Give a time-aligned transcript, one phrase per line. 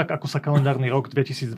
[0.00, 1.52] tak ako sa kalendárny rok 2022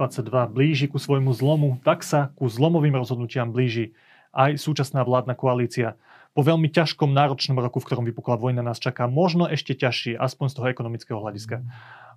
[0.50, 3.94] blíži ku svojmu zlomu, tak sa ku zlomovým rozhodnutiam blíži
[4.34, 5.94] aj súčasná vládna koalícia.
[6.34, 10.46] Po veľmi ťažkom, náročnom roku, v ktorom vypukla vojna, nás čaká možno ešte ťažšie, aspoň
[10.50, 11.62] z toho ekonomického hľadiska.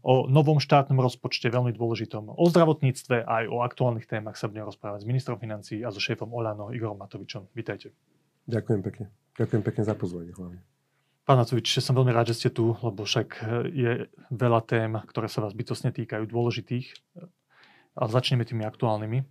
[0.02, 5.06] O novom štátnom rozpočte, veľmi dôležitom, o zdravotníctve aj o aktuálnych témach sa budem rozprávať
[5.06, 7.54] s ministrom financí a so šéfom Olano Igorom Matovičom.
[7.54, 7.94] Vítajte.
[8.50, 9.06] Ďakujem pekne.
[9.38, 10.75] Ďakujem pekne za pozvanie hlavne.
[11.26, 13.42] Pán Matovič, som veľmi rád, že ste tu, lebo však
[13.74, 16.94] je veľa tém, ktoré sa vás bytosne týkajú, dôležitých.
[17.98, 19.26] A začneme tými aktuálnymi.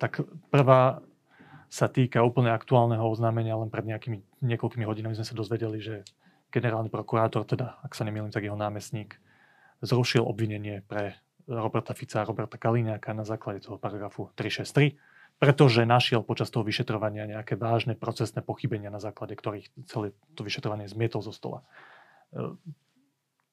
[0.00, 1.04] Tak prvá
[1.68, 6.08] sa týka úplne aktuálneho oznámenia, len pred nejakými niekoľkými hodinami sme sa dozvedeli, že
[6.48, 9.20] generálny prokurátor, teda ak sa nemýlim, tak jeho námestník,
[9.84, 14.96] zrušil obvinenie pre Roberta Fica a Roberta Kaliňáka na základe toho paragrafu 363
[15.44, 20.88] pretože našiel počas toho vyšetrovania nejaké vážne procesné pochybenia, na základe ktorých celé to vyšetrovanie
[20.88, 21.60] zmietol zo stola.
[22.32, 22.56] E,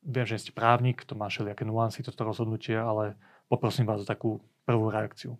[0.07, 3.19] viem, že ste právnik, to má všelijaké nuancy, toto rozhodnutie, ale
[3.51, 5.35] poprosím vás o takú prvú reakciu.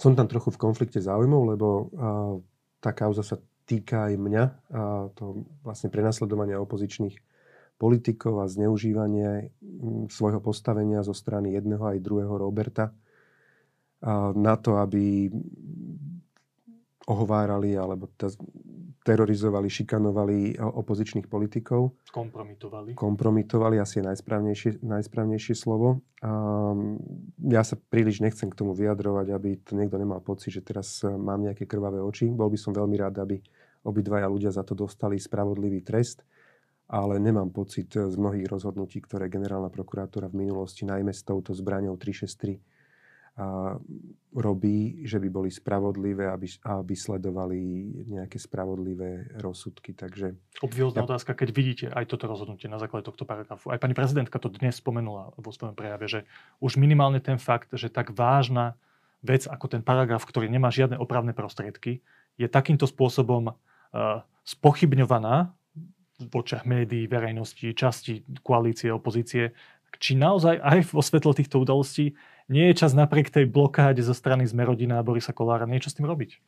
[0.00, 1.84] Som tam trochu v konflikte záujmov, lebo a,
[2.80, 3.36] tá kauza sa
[3.68, 4.44] týka aj mňa,
[5.16, 7.16] to vlastne prenasledovania opozičných
[7.80, 9.56] politikov a zneužívanie
[10.12, 12.92] svojho postavenia zo strany jedného aj druhého Roberta
[14.36, 15.32] na to, aby
[17.04, 18.08] ohovárali alebo
[19.04, 21.92] terorizovali, šikanovali opozičných politikov.
[22.08, 22.96] Kompromitovali.
[22.96, 26.00] Kompromitovali, asi je najsprávnejšie, najsprávnejšie slovo.
[27.44, 31.44] Ja sa príliš nechcem k tomu vyjadrovať, aby to niekto nemal pocit, že teraz mám
[31.44, 32.32] nejaké krvavé oči.
[32.32, 33.36] Bol by som veľmi rád, aby
[33.84, 36.24] obidvaja ľudia za to dostali spravodlivý trest,
[36.88, 42.00] ale nemám pocit z mnohých rozhodnutí, ktoré generálna prokurátora v minulosti, najmä s touto zbraňou
[42.00, 42.73] 363, a
[44.34, 47.58] robí, že by boli spravodlivé, aby, aby sledovali
[48.06, 49.90] nejaké spravodlivé rozsudky.
[49.90, 50.38] Takže...
[50.62, 51.06] Obviozná ja...
[51.10, 53.74] otázka, keď vidíte aj toto rozhodnutie na základe tohto paragrafu.
[53.74, 56.20] Aj pani prezidentka to dnes spomenula vo svojom prejave, že
[56.62, 58.78] už minimálne ten fakt, že tak vážna
[59.18, 62.06] vec ako ten paragraf, ktorý nemá žiadne opravné prostriedky,
[62.38, 65.50] je takýmto spôsobom uh, spochybňovaná
[66.22, 69.50] v očiach médií, verejnosti, časti koalície, opozície,
[69.98, 72.14] či naozaj aj vo svetle týchto udalostí
[72.48, 76.08] nie je čas napriek tej blokáde zo strany Zmerodina a Borisa Kolára niečo s tým
[76.08, 76.40] robiť?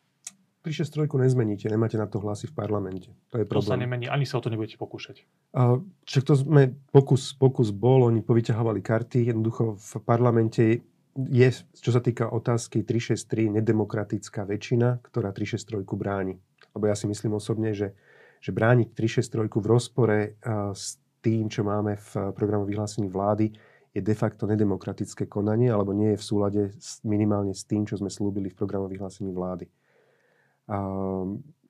[0.67, 3.15] 363 nezmeníte, nemáte na to hlasy v parlamente.
[3.31, 3.62] To je problém.
[3.62, 5.23] To sa nemení, ani sa o to nebudete pokúšať.
[5.55, 10.83] A, však to sme, pokus, pokus bol, oni povyťahovali karty, jednoducho v parlamente
[11.15, 16.35] je, čo sa týka otázky 363, nedemokratická väčšina, ktorá 363 bráni.
[16.75, 17.95] Lebo ja si myslím osobne, že,
[18.43, 20.19] že brániť 363 v rozpore
[20.75, 23.55] s tým, čo máme v programu vyhlásení vlády,
[23.97, 27.97] je de facto nedemokratické konanie alebo nie je v súlade s, minimálne s tým, čo
[27.97, 29.73] sme slúbili v programu vyhlásení vlády.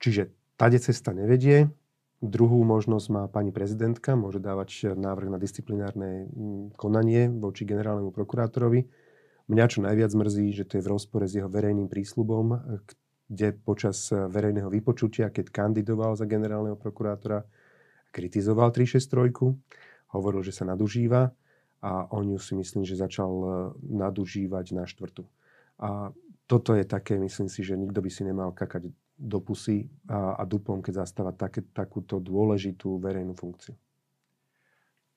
[0.03, 1.70] Čiže tade cesta nevedie.
[2.19, 8.88] Druhú možnosť má pani prezidentka, môže dávať návrh na disciplinárne mm, konanie voči generálnemu prokurátorovi.
[9.47, 12.56] Mňa čo najviac mrzí, že to je v rozpore s jeho verejným prísľubom,
[13.31, 17.47] kde počas verejného vypočutia, keď kandidoval za generálneho prokurátora,
[18.10, 21.31] kritizoval 363, hovoril, že sa nadužíva
[21.82, 23.48] a on ju si myslím, že začal e,
[23.92, 25.25] nadužívať na štvrtu.
[25.81, 26.10] A
[26.47, 30.42] toto je také, myslím si, že nikto by si nemal kakať do pusy a, a
[30.44, 33.76] dupom, keď zastáva také, takúto dôležitú verejnú funkciu.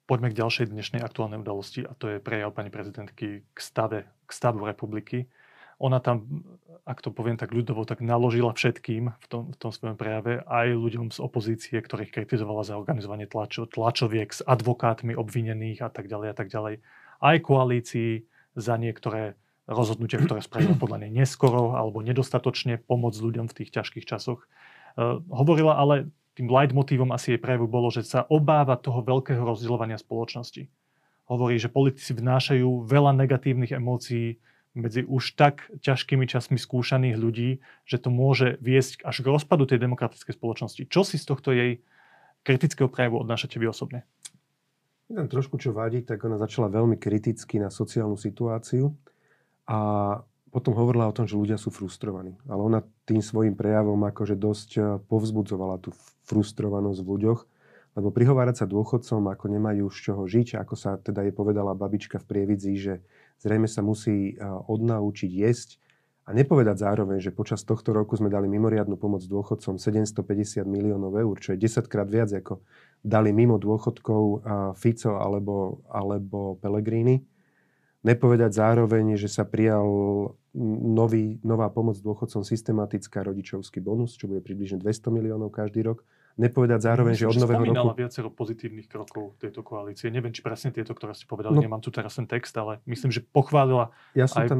[0.10, 4.32] Poďme k ďalšej dnešnej aktuálnej udalosti a to je prejav pani prezidentky k, stave, k
[4.34, 5.30] stavu republiky
[5.80, 6.44] ona tam,
[6.84, 10.76] ak to poviem tak ľudovo, tak naložila všetkým v tom, v tom svojom prejave, aj
[10.76, 16.28] ľuďom z opozície, ktorých kritizovala za organizovanie tlačo, tlačoviek s advokátmi obvinených a tak ďalej
[16.30, 16.84] a tak ďalej.
[17.20, 18.28] Aj koalícii
[18.60, 19.40] za niektoré
[19.70, 24.44] rozhodnutia, ktoré spravila podľa nej neskoro alebo nedostatočne pomôcť ľuďom v tých ťažkých časoch.
[24.98, 30.00] Uh, hovorila ale, tým leitmotívom asi jej prejavu bolo, že sa obáva toho veľkého rozdielovania
[30.00, 30.72] spoločnosti.
[31.30, 34.42] Hovorí, že politici vnášajú veľa negatívnych emócií
[34.78, 37.60] medzi už tak ťažkými časmi skúšaných ľudí,
[37.90, 40.82] že to môže viesť až k rozpadu tej demokratickej spoločnosti.
[40.88, 41.82] Čo si z tohto jej
[42.46, 44.06] kritického prejavu odnášate vy osobne?
[45.10, 48.94] Tam trošku čo vadí, tak ona začala veľmi kriticky na sociálnu situáciu
[49.66, 49.80] a
[50.50, 52.38] potom hovorila o tom, že ľudia sú frustrovaní.
[52.46, 55.94] Ale ona tým svojim prejavom akože dosť eh, povzbudzovala tú
[56.30, 57.40] frustrovanosť v ľuďoch,
[57.98, 62.22] lebo prihovárať sa dôchodcom, ako nemajú z čoho žiť, ako sa teda je povedala babička
[62.22, 62.94] v Prievidzi, že
[63.40, 65.82] zrejme sa musí odnaučiť jesť
[66.30, 71.36] a nepovedať zároveň, že počas tohto roku sme dali mimoriadnu pomoc dôchodcom 750 miliónov eur,
[71.42, 72.62] čo je 10 krát viac, ako
[73.02, 74.46] dali mimo dôchodkov
[74.78, 77.26] Fico alebo, alebo Pellegrini.
[78.06, 79.84] Nepovedať zároveň, že sa prijal
[80.86, 86.06] nový, nová pomoc dôchodcom systematická rodičovský bonus, čo bude približne 200 miliónov každý rok.
[86.40, 87.92] Nepovedať zároveň, že od nového roku...
[88.00, 90.08] viacero pozitívnych krokov tejto koalície.
[90.08, 93.12] Neviem, či presne tieto, ktoré ste povedali, no, nemám tu teraz ten text, ale myslím,
[93.12, 94.48] že pochválila ja som aj...
[94.48, 94.60] tam,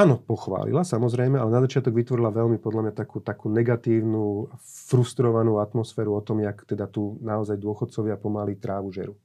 [0.00, 6.16] Áno, pochválila samozrejme, ale na začiatok vytvorila veľmi podľa mňa takú, takú negatívnu, frustrovanú atmosféru
[6.16, 9.20] o tom, jak teda tu naozaj dôchodcovia pomaly trávu žeru.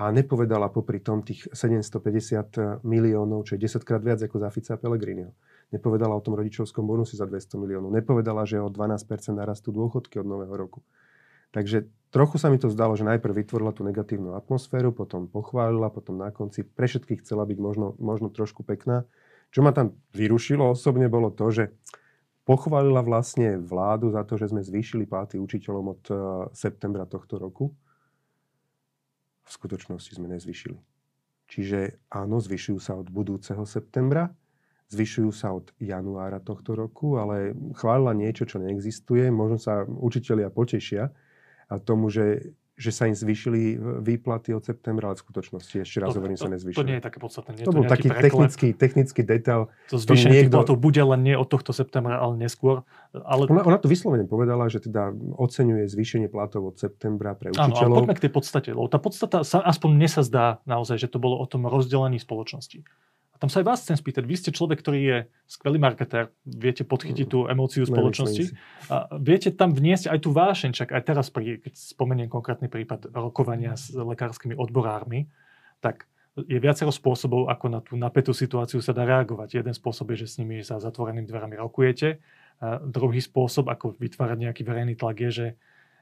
[0.00, 4.80] A nepovedala popri tom tých 750 miliónov, čo je 10 krát viac ako za Fica
[4.80, 5.36] Pellegriniho.
[5.74, 7.90] Nepovedala o tom rodičovskom bonuse za 200 miliónov.
[7.90, 10.86] Nepovedala, že o 12% narastú dôchodky od nového roku.
[11.50, 16.22] Takže trochu sa mi to zdalo, že najprv vytvorila tú negatívnu atmosféru, potom pochválila, potom
[16.22, 19.06] na konci pre všetkých chcela byť možno, možno trošku pekná
[19.50, 21.64] čo ma tam vyrušilo osobne bolo to, že
[22.46, 26.18] pochválila vlastne vládu za to, že sme zvýšili platy učiteľom od uh,
[26.54, 27.74] septembra tohto roku.
[29.46, 30.78] V skutočnosti sme nezvýšili.
[31.46, 34.34] Čiže áno, zvyšujú sa od budúceho septembra,
[34.90, 39.30] zvyšujú sa od januára tohto roku, ale chválila niečo, čo neexistuje.
[39.34, 41.10] Možno sa učitelia potešia
[41.66, 46.12] a tomu, že že sa im zvýšili výplaty od septembra, ale v skutočnosti ešte raz
[46.12, 46.76] hovorím, sa nezvýšili.
[46.76, 47.50] To nie je také podstatné.
[47.56, 49.72] Nie to, to bol taký technický, technický detail.
[49.88, 50.60] To zvýšenie niekto...
[50.60, 52.84] platov bude len nie od tohto septembra, ale neskôr.
[53.16, 53.48] Ale...
[53.48, 55.08] Ona, ona to vyslovene povedala, že teda
[55.40, 57.64] oceňuje zvýšenie platov od septembra pre učiteľov.
[57.64, 58.68] Áno, ale poďme k tej podstate.
[58.76, 62.20] Lebo tá podstata, sa, aspoň mne sa zdá naozaj, že to bolo o tom rozdelení
[62.20, 62.84] spoločnosti.
[63.36, 64.24] A tam sa aj vás chcem spýtať.
[64.24, 68.56] Vy ste človek, ktorý je skvelý marketér, viete podchytiť tú emóciu spoločnosti.
[68.88, 73.12] A viete tam vniesť aj tú vášeň, čak aj teraz, pri, keď spomeniem konkrétny prípad
[73.12, 75.28] rokovania s lekárskymi odborármi,
[75.84, 76.08] tak
[76.48, 79.60] je viacero spôsobov, ako na tú napätú situáciu sa dá reagovať.
[79.60, 82.24] Jeden spôsob je, že s nimi za zatvorenými dverami rokujete.
[82.64, 85.48] A druhý spôsob, ako vytvárať nejaký verejný tlak, je, že,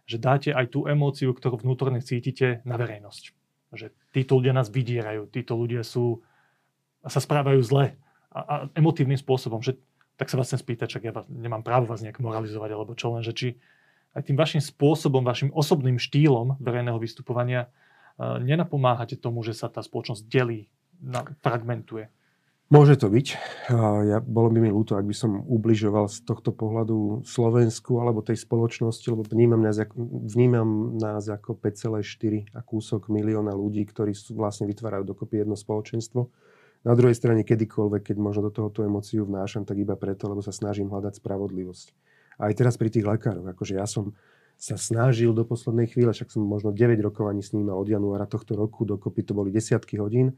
[0.06, 3.24] že dáte aj tú emóciu, ktorú vnútorne cítite na verejnosť.
[3.74, 6.22] Že títo ľudia nás vydierajú, títo ľudia sú
[7.06, 7.96] sa správajú zle
[8.32, 9.78] a, a emotívnym spôsobom, že
[10.14, 13.14] tak sa vás chcem spýtať, čak ja vás, nemám právo vás nejak moralizovať, alebo čo
[13.14, 13.48] len, že či
[14.14, 19.82] aj tým vašim spôsobom, vašim osobným štýlom verejného vystupovania uh, nenapomáhate tomu, že sa tá
[19.82, 20.70] spoločnosť delí,
[21.02, 22.06] na, fragmentuje.
[22.72, 23.26] Môže to byť.
[24.08, 28.40] Ja, bolo by mi ľúto, ak by som ubližoval z tohto pohľadu Slovensku alebo tej
[28.40, 29.76] spoločnosti, lebo vnímam nás,
[30.32, 36.32] vnímam nás ako 5,4 a kúsok milióna ľudí, ktorí sú, vlastne vytvárajú dokopy jedno spoločenstvo.
[36.84, 40.44] Na druhej strane, kedykoľvek, keď možno do toho tú emóciu vnášam, tak iba preto, lebo
[40.44, 41.86] sa snažím hľadať spravodlivosť.
[42.36, 44.12] Aj teraz pri tých lekároch, akože ja som
[44.60, 48.54] sa snažil do poslednej chvíle, však som možno 9 rokovaní s ním od januára tohto
[48.54, 50.36] roku dokopy to boli desiatky hodín.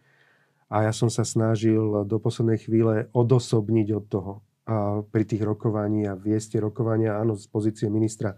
[0.67, 4.33] A ja som sa snažil do poslednej chvíle odosobniť od toho
[4.67, 8.35] a pri tých rokovaní a vieste rokovania, áno, z pozície ministra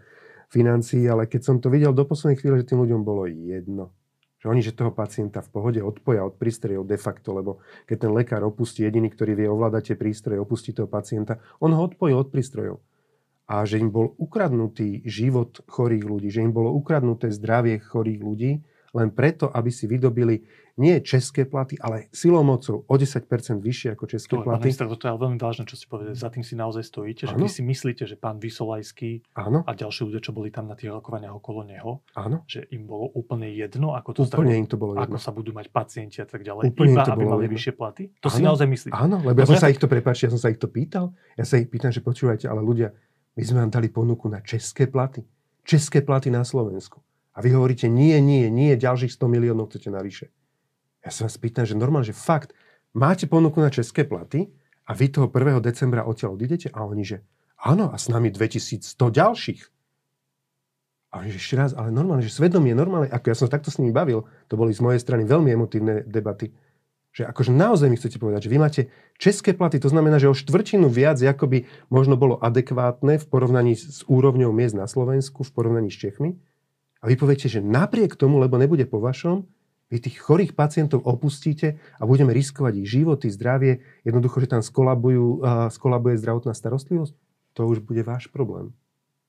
[0.53, 3.97] financií, ale keď som to videl do poslednej chvíle, že tým ľuďom bolo jedno,
[4.49, 8.43] oni, že toho pacienta v pohode odpoja od prístrojov de facto, lebo keď ten lekár
[8.49, 12.81] opustí, jediný, ktorý vie ovládať tie prístroje, opustí toho pacienta, on ho odpojí od prístrojov.
[13.49, 18.53] A že im bol ukradnutý život chorých ľudí, že im bolo ukradnuté zdravie chorých ľudí,
[18.97, 20.45] len preto, aby si vydobili
[20.79, 23.27] nie české platy, ale silou mocou o 10%
[23.59, 24.71] vyššie ako české to, platy.
[24.71, 26.15] Pán toto je ale veľmi vážne, čo ste povedali.
[26.15, 29.67] Za tým si naozaj stojíte, že vy si myslíte, že pán Vysolajský Áno.
[29.67, 32.47] a ďalší ľudia, čo boli tam na tých rokovaniach okolo neho, Áno.
[32.47, 35.03] že im bolo úplne jedno, ako to úplne im to bolo jedno.
[35.11, 37.55] ako sa budú mať pacienti a tak ďalej, úplne iba aby mali jedno.
[37.59, 38.03] vyššie platy.
[38.23, 38.37] To Áno.
[38.39, 38.95] si naozaj myslíte.
[38.95, 41.11] Áno, lebo ja som sa ich to, prepáči, ja som sa ich to pýtal.
[41.35, 42.95] Ja sa ich pýtam, že počúvajte, ale ľudia,
[43.35, 45.27] my sme vám dali ponuku na české platy.
[45.67, 47.03] České platy na Slovensku.
[47.39, 50.35] A vy hovoríte, nie, nie, nie, ďalších 100 miliónov chcete navyše.
[51.07, 52.51] Ja sa vás pýtam, že normálne, že fakt,
[52.91, 54.51] máte ponuku na české platy
[54.83, 55.63] a vy toho 1.
[55.63, 57.23] decembra odtiaľ odidete a oni, že
[57.63, 59.63] áno, a s nami 2100 ďalších.
[61.15, 63.79] A oni, že ešte raz, ale normálne, že svedomie normálne, ako ja som takto s
[63.79, 66.51] nimi bavil, to boli z mojej strany veľmi emotívne debaty,
[67.15, 68.83] že akože naozaj mi chcete povedať, že vy máte
[69.15, 73.79] české platy, to znamená, že o štvrtinu viac, ako by možno bolo adekvátne v porovnaní
[73.79, 76.35] s úrovňou miest na Slovensku, v porovnaní s Čechmi,
[76.99, 79.47] a vy poviete, že napriek tomu, lebo nebude po vašom,
[79.89, 85.41] vy tých chorých pacientov opustíte a budeme riskovať ich životy, zdravie, jednoducho, že tam skolabujú,
[85.41, 87.17] uh, skolabuje zdravotná starostlivosť,
[87.57, 88.77] to už bude váš problém.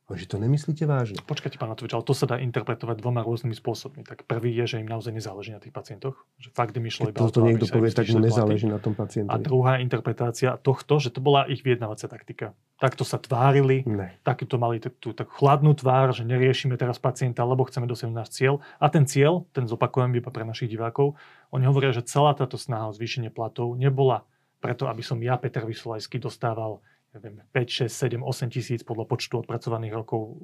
[0.09, 1.21] Ale že to nemyslíte vážne.
[1.21, 4.01] Počkajte, pán Matovič, ale to sa dá interpretovať dvoma rôznymi spôsobmi.
[4.01, 6.17] Tak prvý je, že im naozaj nezáleží na tých pacientoch.
[6.41, 9.29] Že fakt im išlo iba to, to niekto povie, tak mu nezáleží na tom pacientovi.
[9.29, 12.57] A druhá interpretácia tohto, že to bola ich vyjednávacia taktika.
[12.81, 14.17] Takto sa tvárili, ne.
[14.25, 18.65] takto mali tú tak chladnú tvár, že neriešime teraz pacienta, lebo chceme dosiahnuť náš cieľ.
[18.81, 21.21] A ten cieľ, ten zopakujem iba pre našich divákov,
[21.53, 24.25] oni hovoria, že celá táto snaha o zvýšenie platov nebola
[24.59, 26.83] preto, aby som ja, Peter Vysolajský, dostával
[27.19, 30.39] neviem, 5, 6, 7, 8 tisíc podľa počtu odpracovaných rokov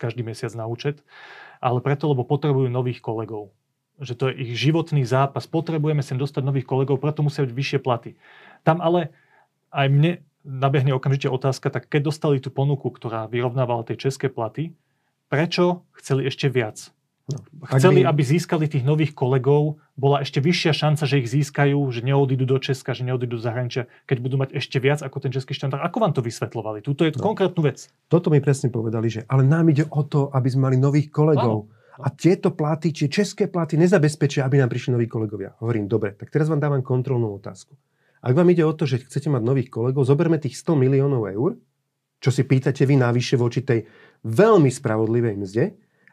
[0.00, 1.04] každý mesiac na účet,
[1.60, 3.52] ale preto, lebo potrebujú nových kolegov.
[4.00, 5.46] Že to je ich životný zápas.
[5.46, 8.16] Potrebujeme sem dostať nových kolegov, preto musia byť vyššie platy.
[8.66, 9.12] Tam ale
[9.74, 10.12] aj mne
[10.44, 14.76] nabehne okamžite otázka, tak keď dostali tú ponuku, ktorá vyrovnávala tie české platy,
[15.32, 16.93] prečo chceli ešte viac.
[17.24, 17.40] No,
[17.72, 18.12] chceli, by...
[18.12, 22.60] aby získali tých nových kolegov, bola ešte vyššia šanca, že ich získajú, že neodídu do
[22.60, 25.80] Česka, že neodídu do zahraničia, keď budú mať ešte viac ako ten český štandard.
[25.88, 26.84] Ako vám to vysvetľovali?
[26.84, 27.24] Tuto je no.
[27.24, 27.88] konkrétnu vec.
[28.12, 31.64] Toto mi presne povedali, že ale nám ide o to, aby sme mali nových kolegov.
[31.64, 31.72] Áno.
[32.04, 35.56] A tieto platy, či české platy nezabezpečia, aby nám prišli noví kolegovia.
[35.64, 37.72] Hovorím, dobre, tak teraz vám dávam kontrolnú otázku.
[38.20, 41.56] Ak vám ide o to, že chcete mať nových kolegov, zoberme tých 100 miliónov eur,
[42.20, 43.84] čo si pýtate vy navyše voči tej
[44.24, 45.64] veľmi spravodlivej mzde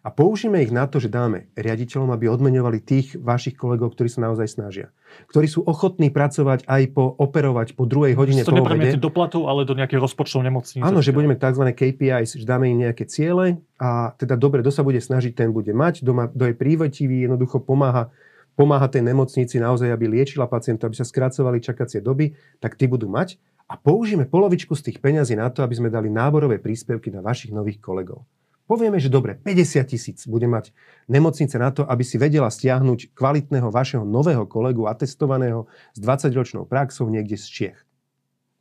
[0.01, 4.25] a použijeme ich na to, že dáme riaditeľom, aby odmeňovali tých vašich kolegov, ktorí sa
[4.25, 4.89] naozaj snažia.
[5.29, 8.97] Ktorí sú ochotní pracovať aj po operovať po druhej hodine to po obede.
[8.97, 10.81] do platu, ale do nejakých rozpočtov nemocnice.
[10.81, 11.69] Áno, že budeme tzv.
[11.69, 15.69] KPIs, že dáme im nejaké ciele a teda dobre, kto sa bude snažiť, ten bude
[15.69, 18.09] mať, kto, má, kto je prívetivý, jednoducho pomáha
[18.51, 23.07] pomáha tej nemocnici naozaj, aby liečila pacientov, aby sa skracovali čakacie doby, tak tí budú
[23.07, 23.39] mať.
[23.71, 27.55] A použijeme polovičku z tých peňazí na to, aby sme dali náborové príspevky na vašich
[27.55, 28.27] nových kolegov.
[28.71, 30.71] Povieme, že dobre, 50 tisíc bude mať
[31.11, 37.11] nemocnice na to, aby si vedela stiahnuť kvalitného vašeho nového kolegu, atestovaného s 20-ročnou praxou
[37.11, 37.79] niekde z Čiech.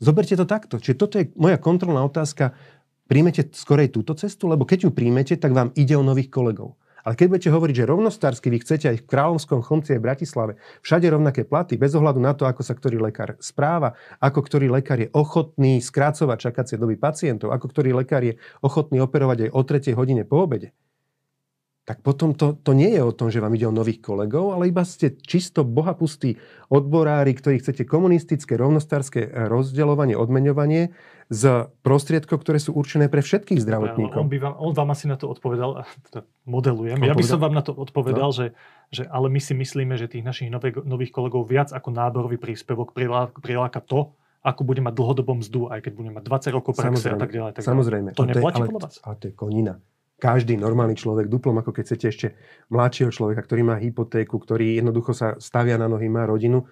[0.02, 0.82] Zoberte to takto.
[0.82, 2.58] Čiže toto je moja kontrolná otázka.
[3.06, 4.50] Príjmete skorej túto cestu?
[4.50, 6.74] Lebo keď ju príjmete, tak vám ide o nových kolegov.
[7.06, 10.52] Ale keď budete hovoriť, že rovnostársky vy chcete aj v Kráľovskom chomci aj v Bratislave,
[10.84, 15.00] všade rovnaké platy, bez ohľadu na to, ako sa ktorý lekár správa, ako ktorý lekár
[15.00, 19.96] je ochotný skrácovať čakacie doby pacientov, ako ktorý lekár je ochotný operovať aj o 3
[19.96, 20.76] hodine po obede,
[21.88, 24.70] tak potom to, to nie je o tom, že vám ide o nových kolegov, ale
[24.70, 26.38] iba ste čisto bohapustí
[26.70, 30.92] odborári, ktorí chcete komunistické, rovnostárske rozdeľovanie, odmeňovanie
[31.32, 31.42] z
[31.82, 34.22] prostriedkov, ktoré sú určené pre všetkých zdravotníkov.
[34.22, 37.56] On, by vám, on vám asi na to odpovedal, teda modelujem, ja by som vám
[37.56, 38.36] na to odpovedal, no.
[38.36, 38.46] že,
[38.92, 42.92] že ale my si myslíme, že tých našich nových, nových kolegov viac ako náborový príspevok
[43.40, 44.14] priláka to,
[44.46, 47.52] ako bude mať dlhodobom mzdu, aj keď bude mať 20 rokov praxe a tak ďalej.
[47.56, 48.08] Tak samozrejme.
[48.14, 48.96] To neplatí ale, vás?
[49.04, 49.80] Ale to je konina
[50.20, 52.28] každý normálny človek, duplom ako keď chcete ešte
[52.68, 56.68] mladšieho človeka, ktorý má hypotéku, ktorý jednoducho sa stavia na nohy, má rodinu.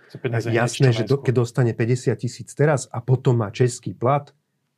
[0.52, 4.28] Jasné, že do, keď dostane 50 tisíc teraz a potom má český plat,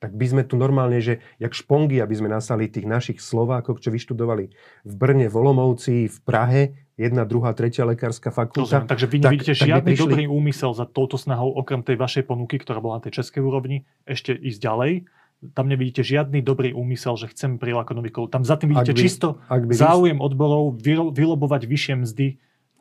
[0.00, 3.92] tak by sme tu normálne, že jak špongy, aby sme nasali tých našich Slovákov, čo
[3.92, 4.48] vyštudovali
[4.88, 6.62] v Brne, v Olomovci, v Prahe,
[6.96, 8.80] jedna, druhá, tretia lekárska fakulta.
[8.80, 10.04] Rozumiem, takže vy nevidíte tak, žiadny prišli...
[10.08, 13.84] dobrý úmysel za touto snahou, okrem tej vašej ponuky, ktorá bola na tej českej úrovni,
[14.08, 14.92] ešte ísť ďalej
[15.40, 18.36] tam nevidíte žiadny dobrý úmysel, že chcem prilákať nových kolegov.
[18.36, 20.76] Tam za tým vidíte by, čisto ak by záujem odborov
[21.16, 22.26] vylobovať vyššie mzdy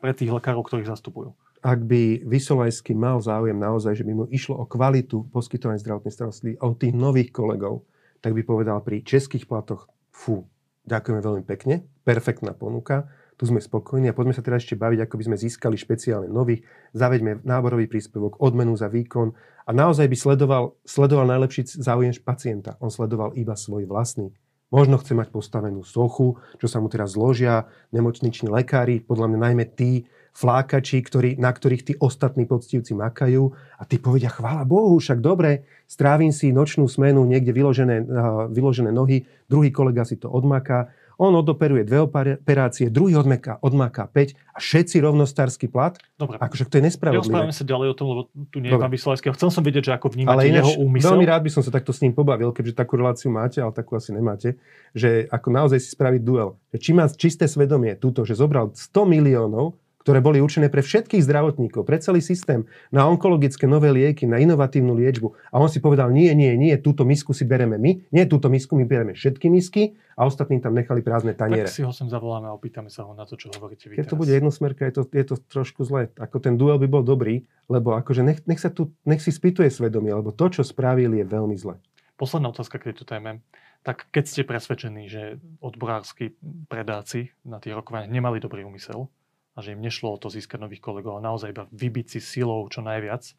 [0.00, 1.32] pre tých lekárov, ktorých zastupujú.
[1.60, 6.60] Ak by Vysolajský mal záujem naozaj, že by mu išlo o kvalitu poskytovania zdravotnej starostlivosti,
[6.60, 7.84] o tých nových kolegov,
[8.24, 10.48] tak by povedal pri českých platoch, fú,
[10.88, 13.08] ďakujeme veľmi pekne, perfektná ponuka,
[13.40, 16.60] tu sme spokojní a poďme sa teraz ešte baviť, ako by sme získali špeciálne nových,
[16.92, 19.32] zaveďme náborový príspevok, odmenu za výkon
[19.70, 22.74] a naozaj by sledoval, sledoval najlepší záujem pacienta.
[22.82, 24.34] On sledoval iba svoj vlastný.
[24.74, 29.64] Možno chce mať postavenú sochu, čo sa mu teraz zložia nemocniční lekári, podľa mňa najmä
[29.70, 35.18] tí flákači, ktorí, na ktorých tí ostatní poctivci makajú a tí povedia, chvála Bohu, však
[35.18, 38.06] dobre, strávim si nočnú smenu, niekde vyložené,
[38.50, 44.56] vyložené nohy, druhý kolega si to odmaká on odoperuje dve operácie, druhý odmeka, odmaká 5
[44.56, 46.00] a všetci rovnostársky plat.
[46.16, 46.40] Dobre.
[46.40, 47.28] Akože to je nespravodlivé.
[47.28, 49.28] Rozprávame sa ďalej o tom, lebo tu nie je pán Vysolajský.
[49.36, 51.12] Chcel som vedieť, že ako vnímate ale ináč, jeho úmysel.
[51.12, 54.00] Veľmi rád by som sa takto s ním pobavil, keďže takú reláciu máte, ale takú
[54.00, 54.56] asi nemáte,
[54.96, 56.56] že ako naozaj si spraviť duel.
[56.72, 61.84] Či má čisté svedomie túto, že zobral 100 miliónov ktoré boli určené pre všetkých zdravotníkov,
[61.84, 65.36] pre celý systém, na onkologické nové lieky, na inovatívnu liečbu.
[65.52, 68.72] A on si povedal, nie, nie, nie, túto misku si bereme my, nie túto misku,
[68.80, 71.68] my bereme všetky misky a ostatným tam nechali prázdne taniere.
[71.68, 74.08] Tak si ho sem zavoláme a opýtame sa ho na to, čo hovoríte vy Keď
[74.08, 76.08] to bude jednosmerka, je to, je to trošku zlé.
[76.16, 79.68] Ako ten duel by bol dobrý, lebo akože nech, nech, sa tu, nech si spýtuje
[79.68, 81.76] svedomie, lebo to, čo spravili, je veľmi zlé.
[82.16, 83.44] Posledná otázka keď tu téme.
[83.80, 86.36] Tak keď ste presvedčení, že odborársky
[86.68, 89.08] predáci na tých rokovaniach nemali dobrý úmysel,
[89.54, 92.62] a že im nešlo o to získať nových kolegov, a naozaj iba vybiť si silou
[92.70, 93.32] čo najviac e,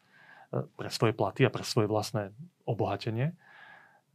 [0.76, 2.34] pre svoje platy a pre svoje vlastné
[2.68, 3.32] obohatenie,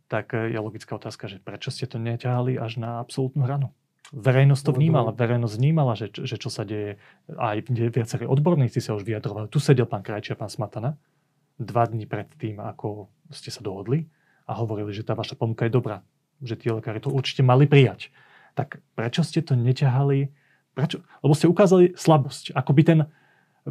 [0.07, 3.73] tak e, je logická otázka, že prečo ste to neťahali až na absolútnu hranu?
[4.15, 6.95] Verejnosť to vnímala, verejnosť vnímala, že, že čo sa deje.
[7.35, 9.51] Aj viacerí odborníci sa už vyjadrovali.
[9.51, 10.95] Tu sedel pán Krajčí a pán Smatana
[11.59, 14.07] dva dní pred tým, ako ste sa dohodli
[14.47, 16.05] a hovorili, že tá vaša ponuka je dobrá,
[16.39, 18.13] že tí lekári to určite mali prijať.
[18.55, 20.31] Tak prečo ste to neťahali
[20.77, 21.01] Prečo?
[21.25, 22.53] Lebo ste ukázali slabosť.
[22.53, 22.99] Ako by ten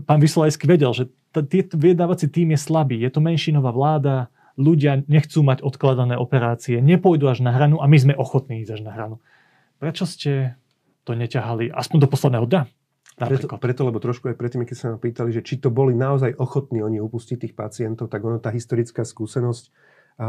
[0.02, 2.98] pán Vysolajský vedel, že t- vyjedávací tým je slabý.
[2.98, 4.26] Je to menšinová vláda,
[4.58, 8.82] ľudia nechcú mať odkladané operácie, nepôjdu až na hranu a my sme ochotní ísť až
[8.82, 9.22] na hranu.
[9.78, 10.58] Prečo ste
[11.06, 12.62] to neťahali aspoň do posledného dňa?
[13.16, 16.36] Preto, preto, lebo trošku aj predtým, keď sa nám pýtali, že či to boli naozaj
[16.36, 19.72] ochotní oni upustiť tých pacientov, tak ono tá historická skúsenosť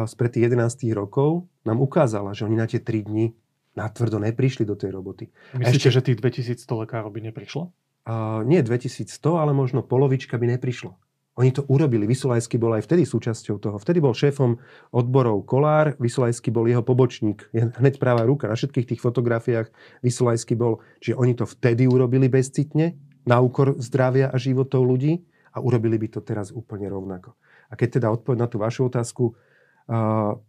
[0.08, 3.36] spred tých 11 rokov nám ukázala, že oni na tie 3 dni
[3.78, 5.30] natvrdo neprišli do tej roboty.
[5.54, 7.70] Myslíte, ešte, že tých 2100 lekárov by neprišlo?
[8.08, 9.06] Uh, nie 2100,
[9.38, 10.98] ale možno polovička by neprišlo.
[11.38, 12.10] Oni to urobili.
[12.10, 13.78] Vysolajský bol aj vtedy súčasťou toho.
[13.78, 14.58] Vtedy bol šéfom
[14.90, 17.54] odborov Kolár, Vysolajský bol jeho pobočník.
[17.54, 18.50] Hneď práva ruka.
[18.50, 19.70] Na všetkých tých fotografiách
[20.02, 20.82] Vysolajský bol.
[20.98, 25.20] Čiže oni to vtedy urobili bezcitne, na úkor zdravia a životov ľudí
[25.52, 27.36] a urobili by to teraz úplne rovnako.
[27.68, 29.36] A keď teda odpoveď na tú vašu otázku,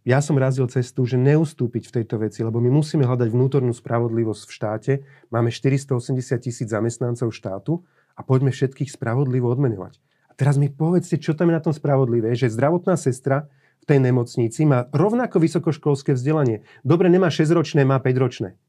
[0.03, 4.43] ja som razil cestu, že neustúpiť v tejto veci, lebo my musíme hľadať vnútornú spravodlivosť
[4.43, 4.93] v štáte.
[5.31, 7.79] Máme 480 tisíc zamestnancov štátu
[8.19, 9.95] a poďme všetkých spravodlivo odmenovať.
[10.35, 13.47] Teraz mi povedzte, čo tam je na tom spravodlivé, že zdravotná sestra
[13.79, 16.67] v tej nemocnici má rovnako vysokoškolské vzdelanie.
[16.83, 18.59] Dobre, nemá 6-ročné, má 5-ročné.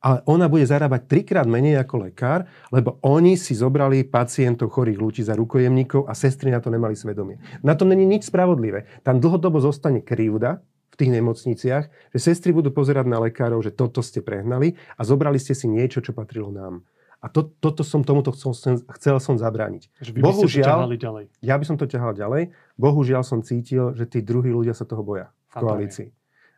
[0.00, 5.20] Ale ona bude zarábať trikrát menej ako lekár, lebo oni si zobrali pacientov chorých ľudí
[5.20, 7.36] za rukojemníkov a sestry na to nemali svedomie.
[7.60, 8.88] Na tom není nič spravodlivé.
[9.04, 11.84] Tam dlhodobo zostane krivda v tých nemocniciach,
[12.16, 16.00] že sestry budú pozerať na lekárov, že toto ste prehnali a zobrali ste si niečo,
[16.00, 16.80] čo patrilo nám.
[17.20, 19.92] A to, toto som tomuto chcel, chcel som zabrániť.
[20.00, 21.24] Že vy Bohužiaľ, to ďalej.
[21.44, 22.56] Ja by som to ťahal ďalej.
[22.80, 26.08] Bohužiaľ som cítil, že tí druhí ľudia sa toho boja v koalícii.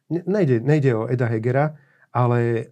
[0.07, 1.75] nejde, nejde o Eda Hegera,
[2.15, 2.71] ale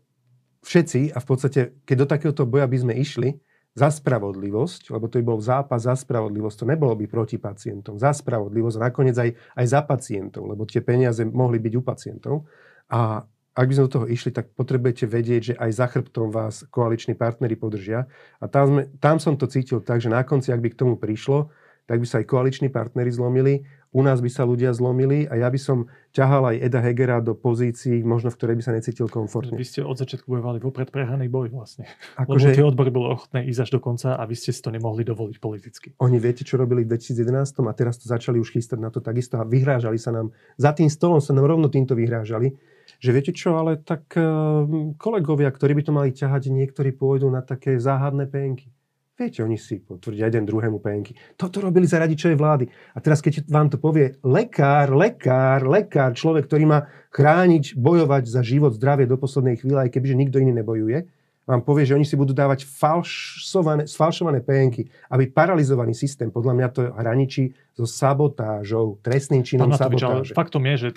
[0.64, 3.40] všetci, a v podstate, keď do takéhoto boja by sme išli,
[3.70, 8.10] za spravodlivosť, lebo to by bol zápas za spravodlivosť, to nebolo by proti pacientom, za
[8.10, 12.34] spravodlivosť a nakoniec aj, aj za pacientov, lebo tie peniaze mohli byť u pacientov.
[12.90, 13.22] A
[13.54, 17.14] ak by sme do toho išli, tak potrebujete vedieť, že aj za chrbtom vás koaliční
[17.14, 18.10] partnery podržia.
[18.42, 20.94] A tam, sme, tam som to cítil tak, že na konci, ak by k tomu
[20.98, 21.50] prišlo,
[21.86, 25.50] tak by sa aj koaliční partnery zlomili, u nás by sa ľudia zlomili a ja
[25.50, 29.58] by som ťahal aj Eda Hegera do pozícií, možno v ktorej by sa necítil komfortne.
[29.58, 31.90] Vy ste od začiatku bojovali vopred prehraný boj vlastne.
[32.14, 32.54] Ako Lebo že...
[32.54, 35.36] tie odbory boli ochotné ísť až do konca a vy ste si to nemohli dovoliť
[35.42, 35.88] politicky.
[35.98, 39.42] Oni viete, čo robili v 2011 a teraz to začali už chystať na to takisto
[39.42, 40.30] a vyhrážali sa nám.
[40.54, 42.54] Za tým stolom sa nám rovno týmto vyhrážali
[42.98, 44.66] že viete čo, ale tak uh,
[44.98, 48.74] kolegovia, ktorí by to mali ťahať, niektorí pôjdu na také záhadné penky.
[49.20, 51.12] Viete, oni si potvrdia jeden druhému penky.
[51.36, 52.64] Toto robili za radičovej vlády.
[52.96, 58.40] A teraz, keď vám to povie lekár, lekár, lekár, človek, ktorý má chrániť, bojovať za
[58.40, 61.04] život, zdravie do poslednej chvíle, aj kebyže nikto iný nebojuje,
[61.44, 66.68] vám povie, že oni si budú dávať falšované, sfalšované penky, aby paralizovaný systém, podľa mňa
[66.72, 70.32] to hraničí so sabotážou, trestným činom sabotáže.
[70.32, 70.88] Faktom je, že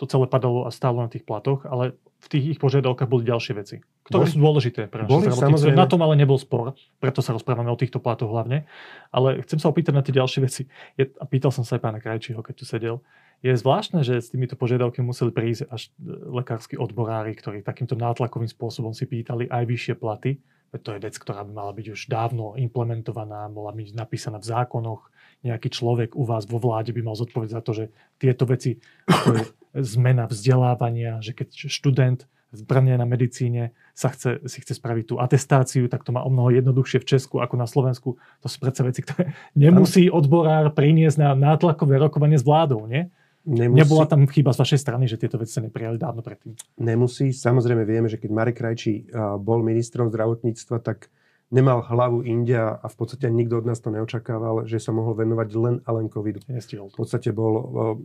[0.00, 3.52] to celé padalo a stálo na tých platoch, ale v tých ich požiadavkách boli ďalšie
[3.54, 3.76] veci,
[4.08, 5.76] ktoré boli, sú dôležité pre zdravotníctvo.
[5.76, 8.64] Na tom ale nebol spor, preto sa rozprávame o týchto platoch hlavne.
[9.12, 10.62] Ale chcem sa opýtať na tie ďalšie veci.
[10.96, 13.04] Je, a pýtal som sa aj pána Krajčího, keď tu sedel.
[13.44, 18.48] Je zvláštne, že s týmito požiadavkami museli prísť až e, lekársky odborári, ktorí takýmto nátlakovým
[18.48, 20.40] spôsobom si pýtali aj vyššie platy.
[20.72, 24.48] Veď to je vec, ktorá by mala byť už dávno implementovaná, bola byť napísaná v
[24.50, 25.12] zákonoch.
[25.44, 27.84] Nejaký človek u vás vo vláde by mal zodpovedať za to, že
[28.16, 29.44] tieto veci, ako je
[29.84, 35.14] zmena vzdelávania, že keď študent v Brne na medicíne sa chce, si chce spraviť tú
[35.20, 38.16] atestáciu, tak to má o mnoho jednoduchšie v Česku ako na Slovensku.
[38.16, 43.10] To sú predsa veci, ktoré nemusí odborár priniesť na nátlakové rokovanie s vládou, nie?
[43.46, 43.78] Nemusí.
[43.78, 46.58] Nebola tam chyba z vašej strany, že tieto veci sa neprijali dávno predtým?
[46.82, 47.30] Nemusí.
[47.30, 49.06] Samozrejme vieme, že keď Marek Krajčí
[49.38, 51.12] bol ministrom zdravotníctva, tak
[51.50, 55.48] nemal hlavu India a v podstate nikto od nás to neočakával, že sa mohol venovať
[55.54, 56.42] len a len covidu.
[56.50, 56.90] Nestihol.
[56.90, 57.54] V podstate bol,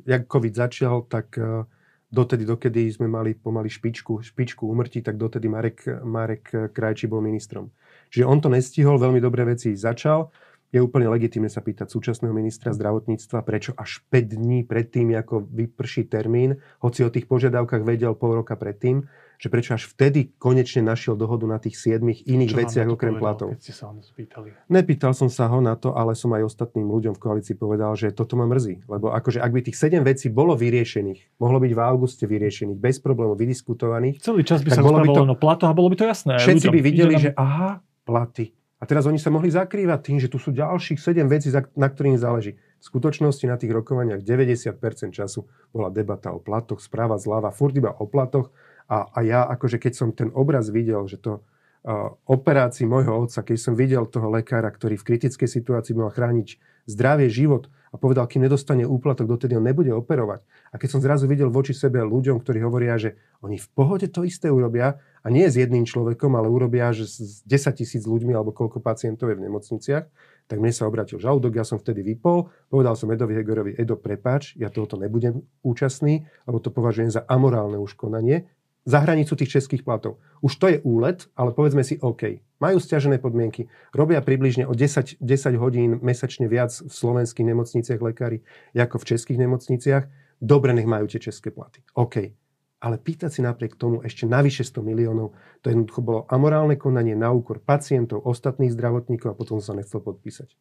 [0.06, 1.66] jak covid začal, tak e,
[2.14, 7.74] dotedy, dokedy sme mali pomaly špičku, špičku umrtí, tak dotedy Marek, Marek Krajčí bol ministrom.
[8.12, 10.30] Čiže on to nestihol, veľmi dobré veci začal.
[10.72, 16.08] Je úplne legitimné sa pýtať súčasného ministra zdravotníctva, prečo až 5 dní predtým, ako vyprší
[16.08, 19.04] termín, hoci o tých požiadavkách vedel pol roka predtým,
[19.42, 23.26] že prečo až vtedy konečne našiel dohodu na tých siedmých iných Čo veciach okrem povedal,
[23.26, 23.48] platov.
[23.58, 24.54] Keď ste sa spýtali?
[24.70, 28.14] Nepýtal som sa ho na to, ale som aj ostatným ľuďom v koalícii povedal, že
[28.14, 28.86] toto ma mrzí.
[28.86, 33.02] Lebo akože ak by tých 7 vecí bolo vyriešených, mohlo byť v auguste vyriešených, bez
[33.02, 34.22] problémov vydiskutovaných.
[34.22, 36.38] Celý čas by sa rozprávalo to, o platoch a bolo by to jasné.
[36.38, 36.76] Všetci ľuďom.
[36.78, 38.54] by videli, že aha, platy.
[38.78, 42.22] A teraz oni sa mohli zakrývať tým, že tu sú ďalších 7 vecí, na ktorých
[42.22, 42.62] záleží.
[42.82, 44.78] V skutočnosti na tých rokovaniach 90%
[45.14, 48.54] času bola debata o platoch, správa zľava, furt iba o platoch
[48.92, 53.40] a, a ja, akože keď som ten obraz videl, že to uh, operácii môjho otca,
[53.40, 56.60] keď som videl toho lekára, ktorý v kritickej situácii mal chrániť
[56.92, 60.44] zdravie, život a povedal, kým nedostane úplatok, dotedy on nebude operovať.
[60.72, 64.28] A keď som zrazu videl voči sebe ľuďom, ktorí hovoria, že oni v pohode to
[64.28, 68.56] isté urobia a nie s jedným človekom, ale urobia, že s 10 tisíc ľuďmi alebo
[68.56, 70.06] koľko pacientov je v nemocniciach,
[70.48, 74.56] tak mne sa obratil žalúdok, ja som vtedy vypol, povedal som Edovi Hegerovi, Edo, prepač,
[74.60, 78.52] ja tohoto nebudem účastný, lebo to považujem za amorálne uškonanie,
[78.82, 80.18] za hranicu tých českých platov.
[80.42, 82.42] Už to je úlet, ale povedzme si OK.
[82.58, 88.42] Majú stiažené podmienky, robia približne o 10, 10 hodín mesačne viac v slovenských nemocniciach lekári,
[88.74, 90.04] ako v českých nemocniciach.
[90.42, 91.86] Dobre, nech majú tie české platy.
[91.94, 92.34] OK.
[92.82, 97.30] ale pýtať si napriek tomu ešte navyše 100 miliónov, to jednoducho bolo amorálne konanie na
[97.30, 100.58] úkor pacientov, ostatných zdravotníkov a potom sa nechcel podpísať.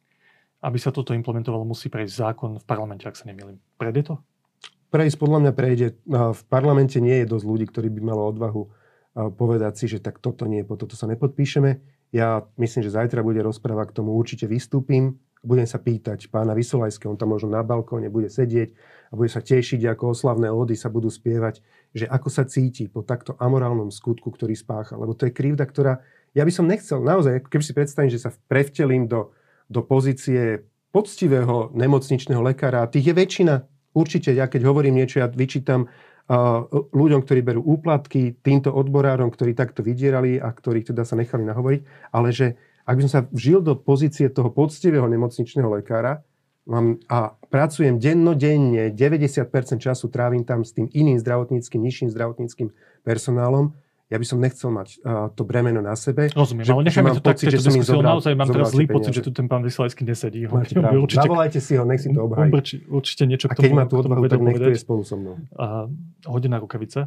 [0.60, 3.56] Aby sa toto implementovalo, musí prejsť zákon v parlamente, ak sa nemýlim.
[3.80, 4.14] Prejde to?
[4.90, 5.86] Prejsť podľa mňa prejde.
[6.10, 8.62] V parlamente nie je dosť ľudí, ktorí by malo odvahu
[9.38, 11.70] povedať si, že tak toto nie, po toto sa nepodpíšeme.
[12.10, 17.16] Ja myslím, že zajtra bude rozpráva k tomu, určite vystúpim budem sa pýtať pána Vysolajského,
[17.16, 18.76] on tam možno na balkóne bude sedieť
[19.10, 21.64] a bude sa tešiť, ako oslavné ódy sa budú spievať,
[21.96, 25.00] že ako sa cíti po takto amorálnom skutku, ktorý spácha.
[25.00, 26.04] Lebo to je krivda, ktorá...
[26.36, 29.34] Ja by som nechcel, naozaj, keby si predstavím, že sa prevtelím do,
[29.66, 30.62] do pozície
[30.94, 33.54] poctivého nemocničného lekára, a tých je väčšina.
[33.90, 35.90] Určite, ja keď hovorím niečo, ja vyčítam
[36.94, 41.80] ľuďom, ktorí berú úplatky, týmto odborárom, ktorí takto vydierali a ktorí teda sa nechali nahovoriť,
[42.14, 42.54] ale že
[42.86, 46.22] ak by som sa vžil do pozície toho poctivého nemocničného lekára
[46.70, 49.50] mám, a pracujem dennodenne, 90%
[49.82, 52.70] času trávim tam s tým iným zdravotníckým, nižším zdravotníckým
[53.02, 53.74] personálom,
[54.10, 56.34] ja by som nechcel mať uh, to bremeno na sebe.
[56.34, 59.22] Rozumiem, že, ale necháme to tak, že som zobral, naozaj mám teraz zlý pocit, že
[59.22, 60.50] tu ten pán Vyslajský nesedí.
[60.50, 60.82] Určite,
[61.14, 62.50] Zavolajte si ho, nech si to obhají.
[62.50, 65.14] Určite, určite niečo k tomu, a keď má tú odvahu, tak nech je spolu so
[65.14, 65.38] mnou.
[65.54, 65.86] A
[66.26, 67.06] hodená rukavica.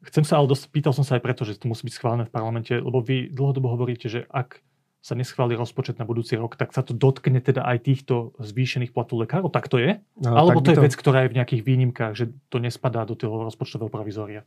[0.00, 2.32] Chcem sa ale dosť, pýtal som sa aj preto, že to musí byť schválené v
[2.32, 4.64] parlamente, lebo vy dlhodobo hovoríte, že ak
[5.00, 9.24] sa neschváli rozpočet na budúci rok, tak sa to dotkne teda aj týchto zvýšených platov
[9.24, 9.48] lekárov?
[9.48, 9.96] Tak to je?
[10.20, 10.84] No, Alebo to je to...
[10.84, 14.44] vec, ktorá je v nejakých výnimkách, že to nespadá do toho rozpočtového provizória?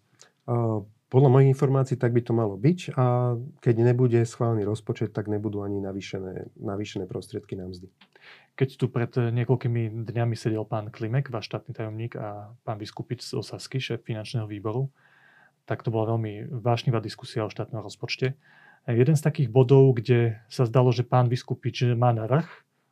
[1.14, 5.62] Podľa mojich informácií tak by to malo byť a keď nebude schválený rozpočet, tak nebudú
[5.62, 7.94] ani navýšené, navýšené prostriedky na mzdy.
[8.58, 13.38] Keď tu pred niekoľkými dňami sedel pán Klimek, váš štátny tajomník a pán Vyskupič z
[13.38, 14.90] Osasky, šéf finančného výboru,
[15.70, 18.34] tak to bola veľmi vášnivá diskusia o štátnom rozpočte.
[18.84, 22.46] Jeden z takých bodov, kde sa zdalo, že pán Vyskupič má navrh,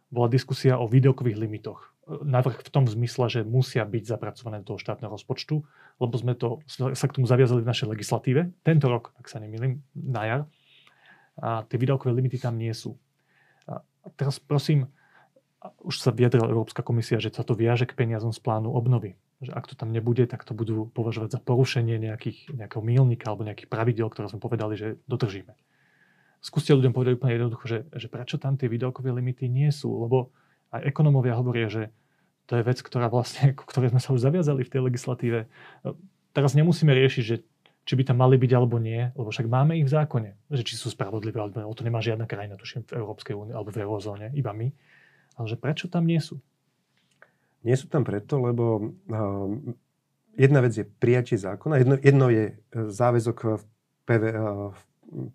[0.08, 1.92] bola diskusia o videokových limitoch.
[2.08, 5.62] Navrh v tom zmysle, že musia byť zapracované do toho štátneho rozpočtu,
[6.02, 8.50] lebo sme to, sa k tomu zaviazali v našej legislatíve.
[8.66, 10.42] Tento rok, ak sa nemýlim, na jar.
[11.38, 12.98] A tie videokové limity tam nie sú.
[13.70, 13.86] A
[14.18, 14.90] teraz prosím,
[15.86, 19.14] už sa vyjadrila Európska komisia, že sa to viaže k peniazom z plánu obnovy.
[19.46, 23.46] Že ak to tam nebude, tak to budú považovať za porušenie nejakých, nejakého mílnika alebo
[23.46, 25.54] nejakých pravidel, ktoré sme povedali, že dodržíme
[26.42, 30.34] skúste ľuďom povedať úplne jednoducho, že, že prečo tam tie videokové limity nie sú, lebo
[30.74, 31.94] aj ekonomovia hovoria, že
[32.52, 35.48] to je vec, ktorá vlastne, ktoré sme sa už zaviazali v tej legislatíve.
[36.36, 37.48] Teraz nemusíme riešiť, že
[37.88, 40.76] či by tam mali byť alebo nie, lebo však máme ich v zákone, že či
[40.76, 41.72] sú spravodlivé alebo nie.
[41.72, 44.68] To nemá žiadna krajina, tuším, v Európskej únii alebo v eurozóne, iba my.
[45.40, 46.44] Ale že prečo tam nie sú?
[47.64, 49.48] Nie sú tam preto, lebo uh,
[50.36, 53.64] jedna vec je prijatie zákona, jedno, jedno je e, záväzok v,
[54.04, 54.82] PV, uh, v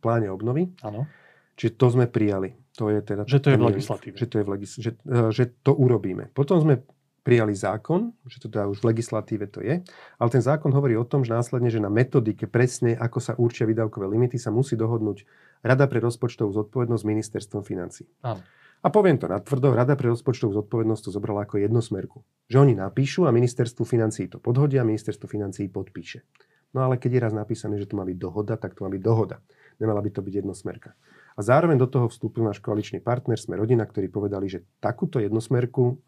[0.05, 0.69] pláne obnovy.
[0.85, 1.09] Áno.
[1.57, 2.53] Čiže to sme prijali.
[2.77, 4.17] To je teda, že to je v legislatíve.
[4.21, 4.91] Že to, je v legis- že,
[5.33, 6.29] že to urobíme.
[6.37, 6.85] Potom sme
[7.27, 9.83] prijali zákon, že to teda už v legislatíve to je,
[10.23, 13.67] ale ten zákon hovorí o tom, že následne, že na metodike presne, ako sa určia
[13.67, 15.27] výdavkové limity, sa musí dohodnúť
[15.67, 18.07] Rada pre rozpočtovú zodpovednosť s ministerstvom financí.
[18.23, 18.39] Áno.
[18.85, 22.23] A poviem to natvrdo, Rada pre rozpočtovú zodpovednosť to zobrala ako jednosmerku.
[22.47, 26.23] Že oni napíšu a ministerstvu financí to podhodia a ministerstvo financí podpíše.
[26.71, 29.03] No ale keď je raz napísané, že to má byť dohoda, tak to má byť
[29.03, 29.43] dohoda
[29.81, 30.97] nemala by to byť jednosmerka.
[31.37, 36.01] A zároveň do toho vstúpil náš koaličný partner, sme rodina, ktorí povedali, že takúto jednosmerku,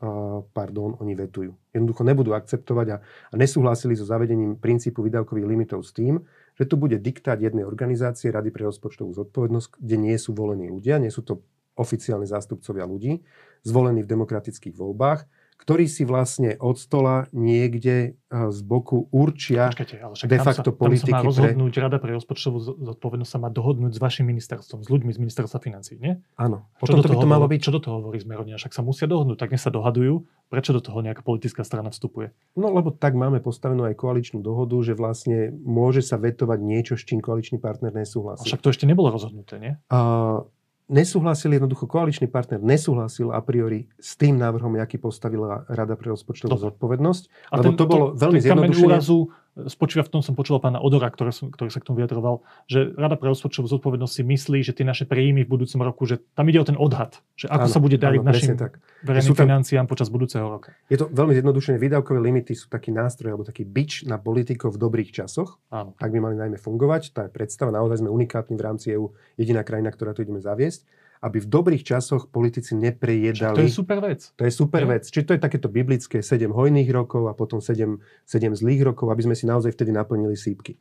[0.56, 1.52] pardon, oni vetujú.
[1.76, 6.24] Jednoducho nebudú akceptovať a, a nesúhlasili so zavedením princípu výdavkových limitov s tým,
[6.56, 10.96] že tu bude diktát jednej organizácie Rady pre rozpočtovú zodpovednosť, kde nie sú volení ľudia,
[10.96, 11.44] nie sú to
[11.76, 13.20] oficiálne zástupcovia ľudí,
[13.68, 15.28] zvolení v demokratických voľbách,
[15.58, 20.70] ktorí si vlastne od stola niekde eh, z boku určia Počkajte, ale však de facto
[20.70, 21.10] tam sa, politiky.
[21.10, 21.82] Tam sa má rozhodnúť, pre...
[21.82, 25.98] Rada pre rozpočtovú zodpovednosť sa má dohodnúť s vašim ministerstvom, s ľuďmi z ministerstva financí,
[25.98, 26.16] nie?
[26.38, 26.70] Áno.
[26.80, 27.60] Čo do, toho, by to malo byť?
[27.60, 28.56] Čo do toho hovorí Zmerodina?
[28.56, 30.24] Však sa musia dohodnúť, tak dnes sa dohadujú.
[30.48, 32.32] Prečo do toho nejaká politická strana vstupuje?
[32.56, 37.04] No lebo tak máme postavenú aj koaličnú dohodu, že vlastne môže sa vetovať niečo, s
[37.04, 38.46] čím koaličný partner nesúhlasí.
[38.46, 39.72] A však to ešte nebolo rozhodnuté, nie?
[39.92, 40.48] Uh,
[40.88, 46.56] nesúhlasili, jednoducho koaličný partner nesúhlasil a priori s tým návrhom, aký postavila Rada pre rozpočtovú
[46.56, 47.52] zodpovednosť.
[47.52, 48.84] A lebo ten, to bolo to, veľmi zjednodušené.
[48.88, 49.18] úrazu
[49.66, 52.94] spočíva v tom, som počul pána Odora, ktorý, som, ktorý sa k tomu vyjadroval, že
[52.94, 56.46] Rada pre rozpočtovú zodpovednosť si myslí, že tie naše príjmy v budúcom roku, že tam
[56.46, 58.78] ide o ten odhad, že ako áno, sa bude dariť áno, našim tak.
[59.02, 60.70] verejným tam, financiám počas budúceho roka.
[60.86, 61.76] Je to veľmi zjednodušené.
[61.82, 65.58] Výdavkové limity sú taký nástroj alebo taký bič na politikov v dobrých časoch.
[65.74, 65.98] Áno.
[65.98, 67.10] Tak by mali najmä fungovať.
[67.10, 67.74] Tá je predstava.
[67.74, 71.82] Naozaj sme unikátni v rámci EU, jediná krajina, ktorá tu ideme zaviesť aby v dobrých
[71.82, 73.58] časoch politici neprejedali.
[73.58, 74.30] to je super vec.
[74.38, 74.88] To je super je?
[74.88, 75.02] vec.
[75.06, 79.26] Čiže to je takéto biblické 7 hojných rokov a potom 7, 7 zlých rokov, aby
[79.26, 80.78] sme si naozaj vtedy naplnili sípky.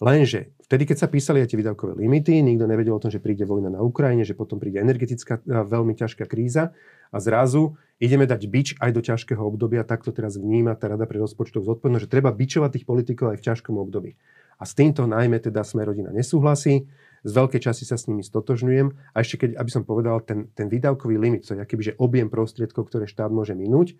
[0.00, 3.44] Lenže vtedy, keď sa písali aj tie výdavkové limity, nikto nevedel o tom, že príde
[3.44, 6.72] vojna na Ukrajine, že potom príde energetická veľmi ťažká kríza
[7.12, 9.84] a zrazu ideme dať bič aj do ťažkého obdobia.
[9.84, 13.46] Takto teraz vníma tá Rada pre rozpočtov zodpovednosť, že treba bičovať tých politikov aj v
[13.52, 14.16] ťažkom období.
[14.56, 16.88] A s týmto najmä teda sme rodina nesúhlasí.
[17.20, 19.14] Z veľkej časti sa s nimi stotožňujem.
[19.14, 22.32] A ešte keď, aby som povedal, ten, ten výdavkový limit, to je akýby, že objem
[22.32, 23.98] prostriedkov, ktoré štát môže minúť,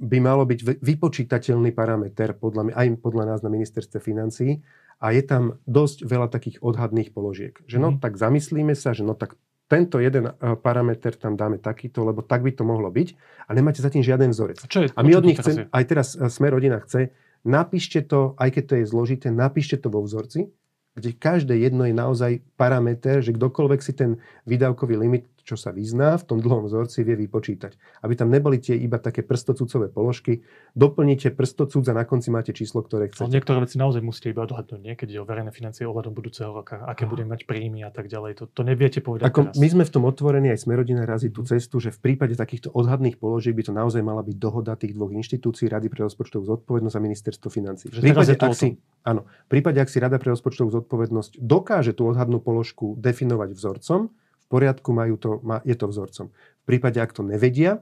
[0.00, 4.64] by malo byť vypočítateľný parameter podľa, aj podľa nás na ministerstve financí
[4.96, 7.52] a je tam dosť veľa takých odhadných položiek.
[7.68, 7.98] Že no, mm.
[8.00, 9.36] tak zamyslíme sa, že no tak
[9.68, 10.32] tento jeden
[10.64, 13.08] parameter tam dáme takýto, lebo tak by to mohlo byť
[13.48, 14.64] a nemáte za tým žiaden vzorec.
[14.68, 17.12] Čo je, a my od nich chcem, aj teraz sme rodina chce,
[17.44, 20.48] napíšte to, aj keď to je zložité, napíšte to vo vzorci,
[20.92, 26.14] kde každé jedno je naozaj parameter, že kdokoľvek si ten výdavkový limit čo sa vyzná,
[26.18, 28.02] v tom dlhom vzorci vie vypočítať.
[28.06, 30.46] Aby tam neboli tie iba také prstocúcové položky,
[30.78, 33.26] doplníte prstocúc a na konci máte číslo, ktoré chcete.
[33.26, 34.94] Ale niektoré veci naozaj musíte iba odhadnúť, nie?
[34.94, 38.38] keď je o verejné financie ohľadom budúceho roka, aké budeme mať príjmy a tak ďalej.
[38.38, 39.58] To, to neviete povedať Ako teraz.
[39.58, 42.70] My sme v tom otvorení, aj sme rodina razí tú cestu, že v prípade takýchto
[42.70, 46.94] odhadných položiek by to naozaj mala byť dohoda tých dvoch inštitúcií, Rady pre rozpočtovú zodpovednosť
[46.94, 47.90] a ministerstvo financí.
[47.90, 52.06] v prípade, ak si, áno, v prípade, ak si Rada pre rozpočtovú zodpovednosť dokáže tú
[52.06, 54.12] odhadnú položku definovať vzorcom,
[54.52, 56.28] poriadku, majú to, je to vzorcom.
[56.28, 57.80] V prípade, ak to nevedia,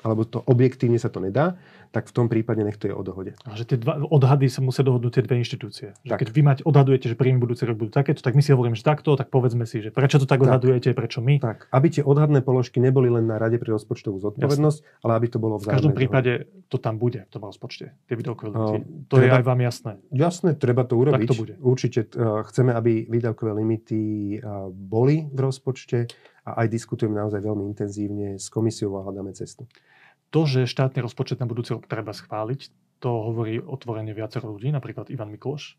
[0.00, 1.60] alebo to objektívne sa to nedá,
[1.92, 3.36] tak v tom prípade nech to je o dohode.
[3.44, 5.92] A že tie dva odhady sa musia dohodnúť tie dve inštitúcie.
[6.08, 8.72] Že keď vy mať, odhadujete, že príjmy budúci rok budú takéto, tak my si hovoríme,
[8.72, 11.36] že takto, tak povedzme si, že prečo to tak, tak odhadujete, prečo my.
[11.38, 15.02] Tak, aby tie odhadné položky neboli len na Rade pre rozpočtovú zodpovednosť, jasné.
[15.04, 16.66] ale aby to bolo v V každom prípade dohode.
[16.72, 18.78] to tam bude v tom rozpočte, tie výdavkové limity.
[18.80, 19.92] Uh, to treba, je aj vám jasné.
[20.08, 21.28] Jasné, treba to urobiť.
[21.28, 21.54] Tak to bude.
[21.60, 24.00] Určite uh, chceme, aby výdavkové limity
[24.40, 26.08] uh, boli v rozpočte
[26.42, 29.68] a aj diskutujeme naozaj veľmi intenzívne s komisiou a hľadáme cestu.
[30.32, 32.72] To, že štátny rozpočet na budúci rok treba schváliť,
[33.04, 35.76] to hovorí otvorene viacero ľudí, napríklad Ivan Mikloš,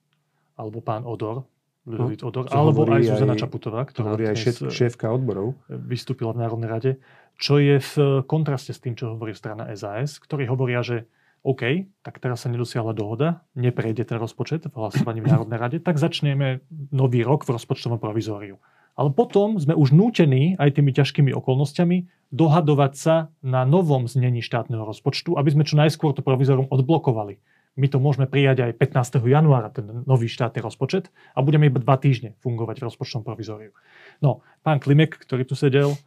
[0.55, 1.49] alebo pán Odor,
[1.83, 5.59] Ľudovít no, Odor, alebo aj Zuzana Čaputová, ktorá hovorí aj šéf, šéfka odborov.
[5.67, 6.91] vystúpila v Národnej rade,
[7.35, 11.11] čo je v kontraste s tým, čo hovorí strana SAS, ktorí hovoria, že
[11.43, 15.99] OK, tak teraz sa nedosiahla dohoda, neprejde ten rozpočet v hlasovaní v Národnej rade, tak
[15.99, 16.63] začneme
[16.95, 18.63] nový rok v rozpočtovom provizóriu.
[18.93, 24.85] Ale potom sme už nútení aj tými ťažkými okolnostiami dohadovať sa na novom znení štátneho
[24.85, 27.41] rozpočtu, aby sme čo najskôr to provizorum odblokovali.
[27.73, 29.25] My to môžeme prijať aj 15.
[29.25, 33.73] januára, ten nový štátny rozpočet a budeme iba dva týždne fungovať v rozpočtovom provizóriu.
[34.21, 35.97] No, pán Klimek, ktorý tu sedel,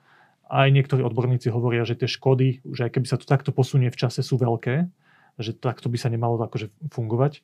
[0.46, 3.98] aj niektorí odborníci hovoria, že tie škody, že aj keby sa to takto posunie v
[3.98, 4.86] čase, sú veľké,
[5.42, 7.42] že takto by sa nemalo akože fungovať.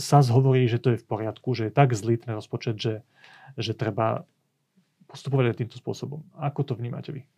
[0.00, 3.04] SAS hovorí, že to je v poriadku, že je tak zlý ten rozpočet, že,
[3.60, 4.24] že treba
[5.12, 6.24] postupovať aj týmto spôsobom.
[6.40, 7.28] Ako to vnímate vy?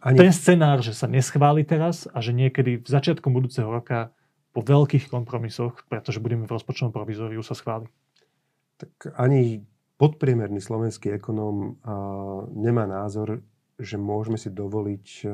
[0.00, 0.16] Ani...
[0.16, 4.10] Ten scenár, že sa neschváli teraz a že niekedy v začiatkom budúceho roka
[4.50, 7.86] po veľkých kompromisoch, pretože budeme v rozpočtovom provizóriu, sa schváli.
[8.82, 9.62] Tak ani
[10.00, 11.78] podpriemerný slovenský ekonóm
[12.56, 13.44] nemá názor,
[13.78, 15.28] že môžeme si dovoliť a,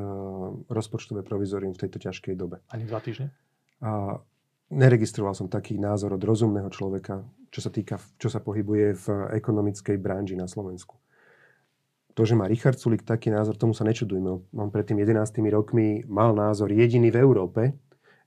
[0.71, 2.63] rozpočtové provizórium v tejto ťažkej dobe.
[2.71, 3.35] Ani dva týždne?
[3.83, 4.23] A,
[4.71, 9.05] neregistroval som taký názor od rozumného človeka, čo sa týka, čo sa pohybuje v
[9.35, 10.95] ekonomickej branži na Slovensku
[12.17, 14.49] to, že má Richard Sulik taký názor, tomu sa nečudujme.
[14.57, 15.21] On pred tým 11
[15.53, 17.61] rokmi mal názor jediný v Európe,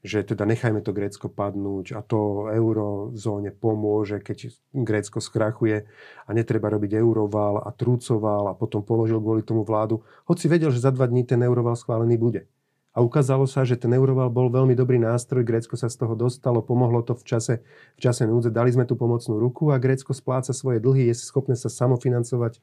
[0.06, 5.90] že teda nechajme to Grécko padnúť a to eurozóne pomôže, keď Grécko skrachuje
[6.22, 10.06] a netreba robiť euroval a trúcoval a potom položil kvôli tomu vládu.
[10.24, 12.46] Hoci vedel, že za dva dní ten euroval schválený bude.
[12.90, 16.58] A ukázalo sa, že ten euroval bol veľmi dobrý nástroj, Grécko sa z toho dostalo,
[16.62, 17.54] pomohlo to v čase,
[17.94, 21.54] v čase núdze, dali sme tu pomocnú ruku a Grécko spláca svoje dlhy, je schopné
[21.54, 22.58] sa samofinancovať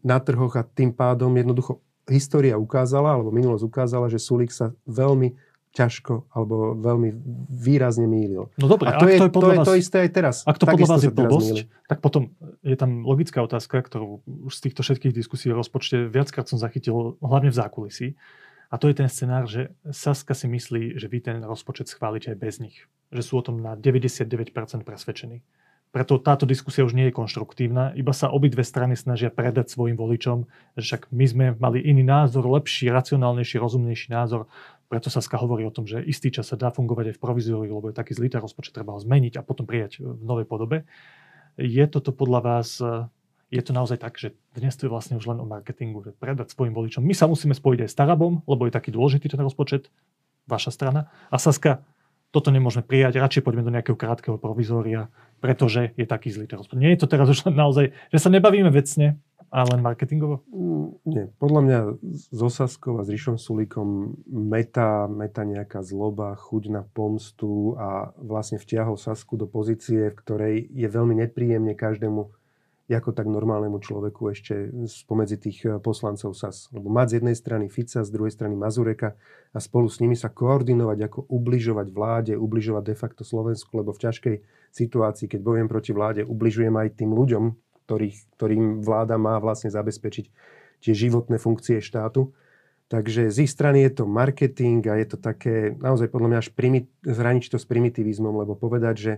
[0.00, 5.36] na trhoch a tým pádom jednoducho história ukázala, alebo minulosť ukázala, že Sulik sa veľmi
[5.76, 7.12] ťažko alebo veľmi
[7.52, 8.48] výrazne mýlil.
[8.56, 10.36] No dobre, a to, je, to, je, to, je to isté aj teraz.
[10.48, 12.32] Ak to podľa vás je blbosť, tak potom
[12.64, 17.20] je tam logická otázka, ktorú už z týchto všetkých diskusí o rozpočte viackrát som zachytil,
[17.20, 18.08] hlavne v zákulisí.
[18.72, 22.38] A to je ten scenár, že Saska si myslí, že vy ten rozpočet schválite aj
[22.40, 22.88] bez nich.
[23.14, 24.50] Že sú o tom na 99%
[24.82, 25.44] presvedčení.
[25.96, 30.44] Preto táto diskusia už nie je konštruktívna, iba sa obidve strany snažia predať svojim voličom,
[30.76, 34.44] že však my sme mali iný názor, lepší, racionálnejší, rozumnejší názor.
[34.92, 37.88] Preto sa hovorí o tom, že istý čas sa dá fungovať aj v provizóriu, lebo
[37.88, 40.84] je taký zlý rozpočet, treba ho zmeniť a potom prijať v novej podobe.
[41.56, 42.76] Je toto podľa vás,
[43.48, 46.52] je to naozaj tak, že dnes to je vlastne už len o marketingu, že predať
[46.52, 47.00] svojim voličom.
[47.00, 49.88] My sa musíme spojiť aj s Tarabom, lebo je taký dôležitý ten rozpočet,
[50.44, 51.08] vaša strana.
[51.32, 51.88] A Saska,
[52.36, 55.08] toto nemôžeme prijať, radšej poďme do nejakého krátkeho provizória,
[55.40, 56.84] pretože je taký zlý ten rozpočet.
[56.84, 60.42] Nie je to teraz už naozaj, že sa nebavíme vecne, A len marketingovo?
[60.50, 61.24] Mm, nie.
[61.38, 67.78] Podľa mňa s Osaskou a s Rišom Sulíkom meta, meta nejaká zloba, chuť na pomstu
[67.78, 72.34] a vlastne vtiahol Sasku do pozície, v ktorej je veľmi nepríjemne každému
[72.94, 76.70] ako tak normálnemu človeku ešte spomedzi tých eh, poslancov SAS.
[76.70, 79.18] Lebo mať z jednej strany Fica, z druhej strany Mazureka
[79.50, 84.02] a spolu s nimi sa koordinovať, ako ubližovať vláde, ubližovať de facto Slovensku, lebo v
[84.06, 84.36] ťažkej
[84.70, 87.44] situácii, keď bojujem proti vláde, ubližujem aj tým ľuďom,
[87.86, 90.26] ktorých, ktorým vláda má vlastne zabezpečiť
[90.86, 92.30] tie životné funkcie štátu.
[92.86, 96.48] Takže z ich strany je to marketing a je to také, naozaj podľa mňa až
[96.54, 99.12] primit, zhraničiť to s primitivizmom, lebo povedať, že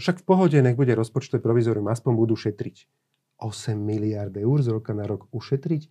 [0.00, 2.88] však v pohode nech bude rozpočtové provizorium, aspoň budú šetriť.
[3.40, 5.88] 8 miliard eur z roka na rok ušetriť,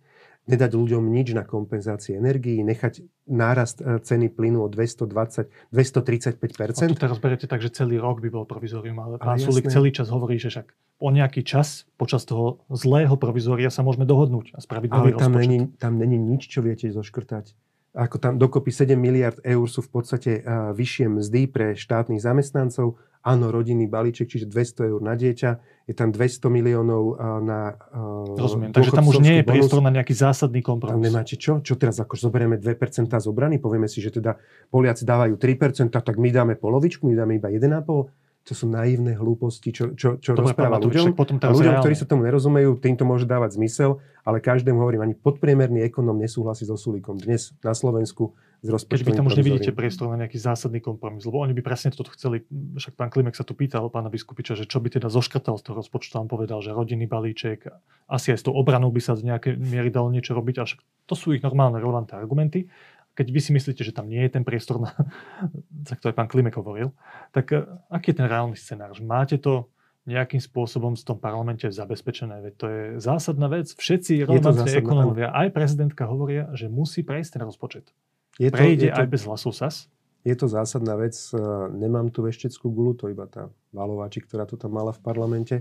[0.48, 6.34] nedať ľuďom nič na kompenzácie energií, nechať nárast e, ceny plynu o 220, 235%.
[6.58, 9.94] A to teraz berete tak, že celý rok by bol provizorium, ale pán Sulik celý
[9.94, 10.66] čas hovorí, že však
[11.00, 15.40] o nejaký čas počas toho zlého provizória sa môžeme dohodnúť a spraviť nový tam rozpočet.
[15.46, 17.54] Není, tam není nič, čo viete zoškrtať.
[17.90, 22.98] Ako tam dokopy 7 miliard eur sú v podstate uh, vyššie mzdy pre štátnych zamestnancov,
[23.20, 25.50] áno, rodinný balíček, čiže 200 eur na dieťa,
[25.84, 30.14] je tam 200 miliónov na uh, Rozumiem, takže tam už nie je priestor na nejaký
[30.16, 30.96] zásadný kompromis.
[30.96, 31.60] Tam nemáte čo?
[31.60, 34.40] Čo teraz, ako zoberieme 2% z obrany, povieme si, že teda
[34.72, 38.19] Poliaci dávajú 3%, tak my dáme polovičku, my dáme iba 1,5%.
[38.48, 41.12] To sú naivné hlúposti, čo, čo, čo Dobre, rozpráva ľuďom.
[41.12, 41.84] Potom a ľuďom, reálne.
[41.84, 46.64] ktorí sa tomu nerozumejú, týmto môže dávať zmysel, ale každému hovorím, ani podpriemerný ekonóm nesúhlasí
[46.64, 47.20] so Sulíkom.
[47.20, 51.24] Dnes na Slovensku s rozpočtovým Keď vy tam už nevidíte priestor na nejaký zásadný kompromis,
[51.24, 52.44] lebo oni by presne toto chceli,
[52.76, 55.80] však pán Klimek sa tu pýtal pána biskupiča, že čo by teda zoškrtal z toho
[55.80, 57.72] rozpočtu, on povedal, že rodinný balíček,
[58.08, 60.80] asi aj s tou obranou by sa z nejakej miery dalo niečo robiť, a však
[61.08, 62.68] to sú ich normálne relevantné argumenty.
[63.14, 64.94] Keď vy si myslíte, že tam nie je ten priestor, na,
[65.88, 66.94] za ktorý pán Klimek hovoril,
[67.34, 68.94] tak eh, aký je ten reálny scenár?
[69.02, 69.68] Máte to
[70.08, 72.40] nejakým spôsobom v tom parlamente zabezpečené.
[72.40, 73.70] Veď to je zásadná vec.
[73.76, 77.92] Všetci relevantní ekonómovia, aj prezidentka hovoria, že musí prejsť ten rozpočet.
[78.40, 79.86] Je to, Prejde je to, aj bez hlasov SAS?
[80.24, 81.14] Je to zásadná vec.
[81.30, 81.36] E,
[81.76, 85.56] nemám tu vešteckú gulu, to iba tá Valováči, ktorá to tam mala v parlamente.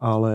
[0.00, 0.34] Ale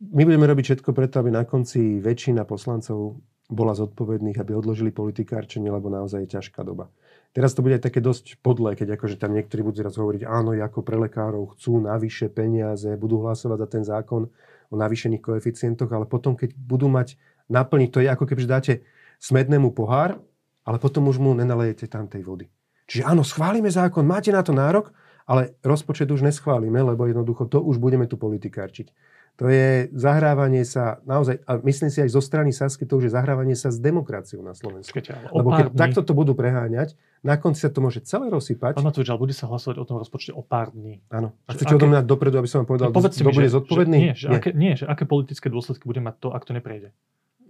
[0.00, 3.20] my budeme robiť všetko preto, aby na konci väčšina poslancov
[3.52, 6.88] bola zodpovedných, aby odložili politikárčenie, lebo naozaj je ťažká doba.
[7.32, 10.52] Teraz to bude aj také dosť podlé, keď akože tam niektorí budú raz hovoriť, áno,
[10.52, 14.28] ako pre lekárov chcú navyše peniaze, budú hlasovať za ten zákon
[14.68, 17.16] o navýšených koeficientoch, ale potom, keď budú mať
[17.48, 18.74] naplniť, to je ako keby dáte
[19.20, 20.20] smednému pohár,
[20.64, 22.46] ale potom už mu nenalejete tam tej vody.
[22.88, 24.92] Čiže áno, schválime zákon, máte na to nárok,
[25.24, 28.92] ale rozpočet už neschválime, lebo jednoducho to už budeme tu politikárčiť.
[29.40, 33.12] To je zahrávanie sa naozaj, a myslím si aj zo strany Sasky, to už je
[33.16, 34.92] zahrávanie sa s demokraciou na Slovensku.
[34.92, 35.80] Keď, Lebo keď dní...
[35.80, 38.76] takto to budú preháňať, na konci sa to môže celé rozsypať.
[38.76, 41.00] Pán Matovič, ale bude sa hlasovať o tom rozpočte o pár dní.
[41.08, 41.32] Áno.
[41.48, 41.78] A chcete aké...
[41.80, 43.98] odo mňa dopredu, aby som vám povedal, no, kto bude zodpovedný?
[43.98, 44.36] Že, nie, že nie.
[44.36, 46.92] Aké, nie, že aké politické dôsledky bude mať to, ak to neprejde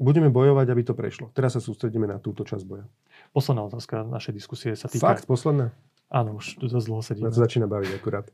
[0.02, 1.30] budeme bojovať, aby to prešlo.
[1.30, 2.90] Teraz sa sústredíme na túto časť boja.
[3.30, 5.14] Posledná otázka našej diskusie sa týka...
[5.14, 5.70] Fakt, posledná?
[6.12, 7.30] Áno, už dosť dlho sedíme.
[7.32, 8.26] to začína baviť akurát.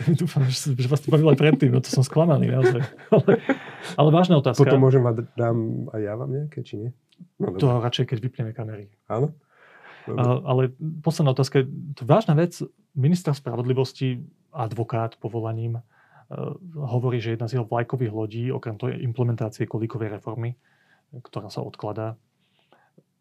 [0.20, 2.80] Dúfam, že, že vás to bavilo aj predtým, no to som sklamaný naozaj.
[3.14, 3.32] Ale,
[3.96, 4.60] ale vážna otázka.
[4.60, 6.90] Potom môžem vám dám aj ja vám nejaké, či nie?
[7.40, 7.88] No, to dobre.
[7.88, 8.92] radšej, keď vypneme kamery.
[9.08, 9.32] Áno?
[10.04, 11.64] A, ale posledná otázka.
[11.96, 12.60] To vážna vec.
[12.92, 14.20] Minister spravodlivosti,
[14.52, 20.60] advokát povolaním, uh, hovorí, že jedna z jeho vlajkových lodí, okrem toho implementácie kolíkovej reformy,
[21.24, 22.20] ktorá sa odkladá,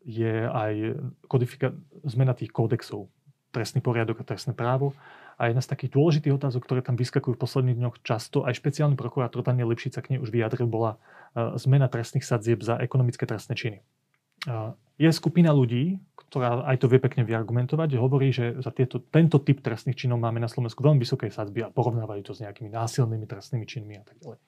[0.04, 3.08] je aj kodifika- zmena tých kódexov,
[3.52, 4.94] trestný poriadok a trestné právo.
[5.40, 9.00] A jedna z takých dôležitých otázok, ktoré tam vyskakujú v posledných dňoch často, aj špeciálny
[9.00, 11.00] prokurátor Daniel Lipšica k nej už vyjadril, bola
[11.32, 13.80] e, zmena trestných sadzieb za ekonomické trestné činy.
[15.00, 19.64] Je skupina ľudí, ktorá aj to vie pekne vyargumentovať, hovorí, že za tieto, tento typ
[19.64, 23.66] trestných činov máme na Slovensku veľmi vysoké sadzby a porovnávajú to s nejakými násilnými trestnými
[23.66, 24.40] činmi a tak ďalej.
[24.40, 24.46] E,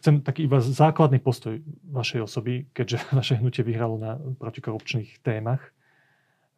[0.00, 1.58] chcem taký iba základný postoj
[1.90, 5.60] vašej osoby, keďže vaše hnutie vyhralo na protikorupčných témach.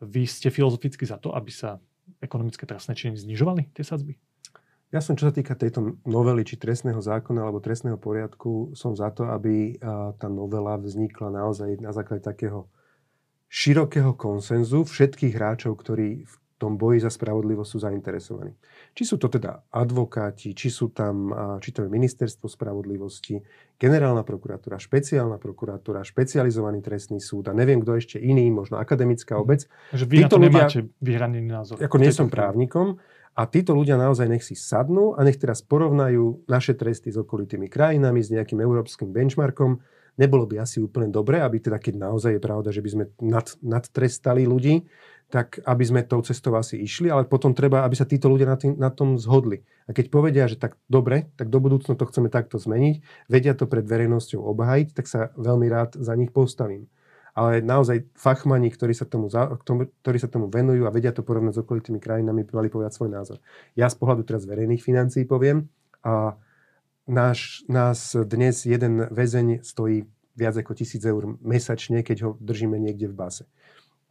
[0.02, 1.80] Vy ste filozoficky za to, aby sa
[2.22, 4.16] ekonomické trestné činy znižovali, tie sadzby?
[4.94, 9.10] Ja som, čo sa týka tejto novely, či trestného zákona alebo trestného poriadku, som za
[9.10, 9.82] to, aby
[10.16, 12.70] tá novela vznikla naozaj na základe takého
[13.50, 18.56] širokého konsenzu všetkých hráčov, ktorí v tom boji za spravodlivosť sú zainteresovaní.
[18.96, 21.28] Či sú to teda advokáti, či sú tam,
[21.60, 23.40] či to je ministerstvo spravodlivosti,
[23.76, 29.42] generálna prokuratúra, špeciálna prokuratúra, špecializovaný trestný súd a neviem kto ešte iný, možno akademická mhm.
[29.44, 29.60] obec.
[29.92, 31.76] Takže vy Títo na to ľudia, nemáte vyhranený názor.
[31.76, 32.96] Ako nie som právnikom,
[33.36, 37.68] a títo ľudia naozaj nech si sadnú a nech teraz porovnajú naše tresty s okolitými
[37.68, 39.84] krajinami, s nejakým európskym benchmarkom,
[40.16, 43.46] nebolo by asi úplne dobré, aby teda, keď naozaj je pravda, že by sme nad,
[43.60, 44.84] nadtrestali ľudí,
[45.26, 48.58] tak aby sme tou cestou asi išli, ale potom treba, aby sa títo ľudia na,
[48.58, 49.66] tým, na tom zhodli.
[49.86, 53.66] A keď povedia, že tak dobre, tak do budúcna to chceme takto zmeniť, vedia to
[53.66, 56.86] pred verejnosťou obhájiť, tak sa veľmi rád za nich postavím.
[57.36, 59.28] Ale naozaj fachmani, ktorí sa tomu,
[60.00, 63.38] ktorí sa tomu venujú a vedia to porovnať s okolitými krajinami, mali povedať svoj názor.
[63.76, 65.68] Ja z pohľadu teraz verejných financií poviem,
[66.06, 66.38] a
[67.06, 73.08] náš, nás dnes jeden väzeň stojí viac ako tisíc eur mesačne, keď ho držíme niekde
[73.08, 73.44] v base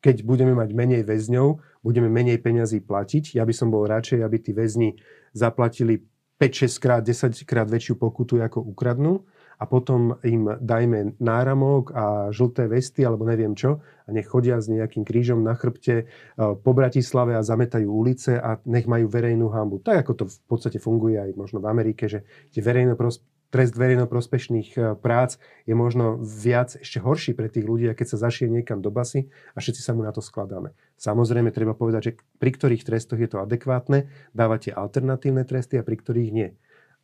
[0.06, 3.41] keď budeme mať menej väzňov, budeme menej peňazí platiť.
[3.41, 5.02] Ja by som bol radšej, aby tí väzni
[5.34, 6.06] zaplatili
[6.38, 9.26] 5-6 krát, 10 krát väčšiu pokutu, ako ukradnú
[9.60, 14.70] a potom im dajme náramok a žlté vesty alebo neviem čo a nech chodia s
[14.70, 16.06] nejakým krížom na chrbte e,
[16.38, 19.82] po Bratislave a zametajú ulice a nech majú verejnú hambu.
[19.82, 24.70] Tak ako to v podstate funguje aj možno v Amerike, že tie verejnoprospešné trest verejnoprospešných
[24.76, 28.91] e, prác je možno viac ešte horší pre tých ľudí, keď sa zašie niekam do
[28.91, 30.76] basy a všetci sa mu na to skladáme.
[30.99, 35.95] Samozrejme, treba povedať, že pri ktorých trestoch je to adekvátne, dávate alternatívne tresty a pri
[35.95, 36.49] ktorých nie.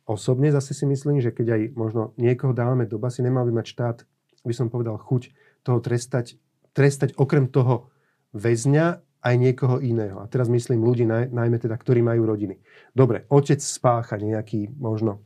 [0.06, 3.66] Osobne zase si myslím, že keď aj možno niekoho dávame do basy, nemal by mať
[3.70, 3.96] štát,
[4.42, 5.30] by som povedal, chuť
[5.62, 6.36] toho trestať,
[6.74, 7.94] trestať okrem toho
[8.34, 10.18] väzňa aj niekoho iného.
[10.18, 12.58] A teraz myslím ľudí, naj, najmä teda, ktorí majú rodiny.
[12.90, 15.22] Dobre, otec spácha nejaký možno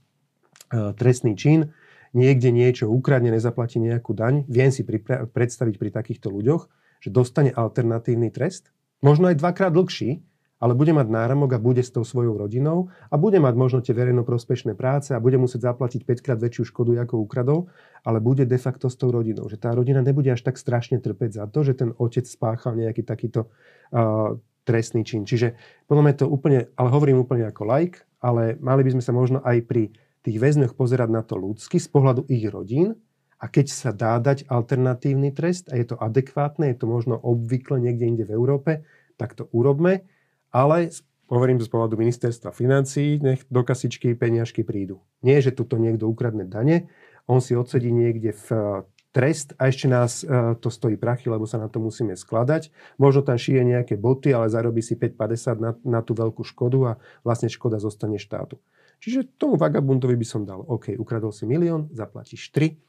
[0.66, 1.70] E, trestný čin,
[2.10, 6.66] niekde niečo ukradne, nezaplatí nejakú daň, viem si pripra- predstaviť pri takýchto ľuďoch,
[6.98, 10.26] že dostane alternatívny trest, možno aj dvakrát dlhší,
[10.56, 13.92] ale bude mať náramok a bude s tou svojou rodinou a bude mať možno tie
[13.92, 17.68] verejnoprospešné práce a bude musieť zaplatiť 5 krát väčšiu škodu, ako ukradol,
[18.08, 19.44] ale bude de facto s tou rodinou.
[19.52, 23.04] Že tá rodina nebude až tak strašne trpeť za to, že ten otec spáchal nejaký
[23.04, 23.52] takýto
[23.92, 25.28] uh, trestný čin.
[25.28, 25.54] Čiže
[25.86, 29.38] podľa mňa to úplne, ale hovorím úplne ako like, ale mali by sme sa možno
[29.44, 29.92] aj pri
[30.26, 32.98] tých väzňoch pozerať na to ľudsky z pohľadu ich rodín
[33.38, 37.78] a keď sa dá dať alternatívny trest a je to adekvátne, je to možno obvykle
[37.78, 38.82] niekde inde v Európe,
[39.14, 40.02] tak to urobme,
[40.50, 40.90] ale
[41.26, 45.02] hovorím z pohľadu ministerstva financí, nech do kasičky peniažky prídu.
[45.22, 46.86] Nie, že tuto niekto ukradne dane,
[47.26, 48.62] on si odsedí niekde v eh,
[49.10, 52.70] trest a ešte nás eh, to stojí prachy, lebo sa na to musíme skladať.
[53.02, 56.92] Možno tam šije nejaké boty, ale zarobí si 5,50 na, na tú veľkú škodu a
[57.26, 58.62] vlastne škoda zostane štátu.
[59.02, 62.80] Čiže tomu vagabundovi by som dal, OK, ukradol si milión, zaplatíš 3,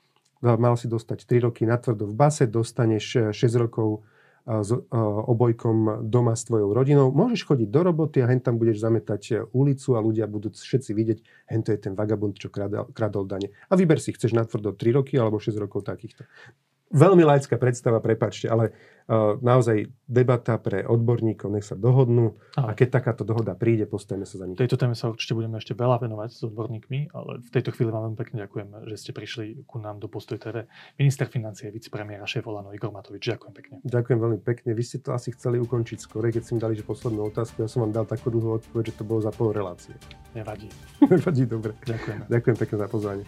[0.55, 4.05] mal si dostať 3 roky natvrdo v base, dostaneš 6 eh, rokov
[4.47, 4.71] s
[5.27, 7.11] obojkom doma s tvojou rodinou.
[7.11, 11.19] Môžeš chodiť do roboty a hen tam budeš zametať ulicu a ľudia budú všetci vidieť,
[11.51, 13.51] hen to je ten vagabund, čo kradol, kradol dane.
[13.67, 16.23] A vyber si, chceš natvrdo 3 roky alebo 6 rokov takýchto.
[16.87, 23.03] Veľmi laická predstava, prepačte, ale uh, naozaj debata pre odborníkov, nech sa dohodnú a keď
[23.03, 24.55] takáto dohoda príde, postavíme sa za nich.
[24.55, 28.07] Tejto téme sa určite budeme ešte veľa venovať s odborníkmi, ale v tejto chvíli vám
[28.07, 30.63] veľmi pekne ďakujem, že ste prišli ku nám do Postoj TV.
[30.95, 33.35] Minister financie, vicepremiér a šéf Olano Igor Matovič.
[33.35, 33.75] Ďakujem pekne.
[33.83, 34.69] Ďakujem veľmi pekne.
[34.71, 37.67] Vy ste to asi chceli ukončiť skore, keď ste mi dali že poslednú otázku.
[37.67, 39.91] Ja som vám dal takú dlhú odpoveď, že to bolo za pol relácie.
[40.31, 40.71] Nevadí.
[41.11, 41.75] Nevadí, dobre.
[41.83, 42.31] Ďakujem.
[42.31, 43.25] Ďakujem pekne za pozvanie.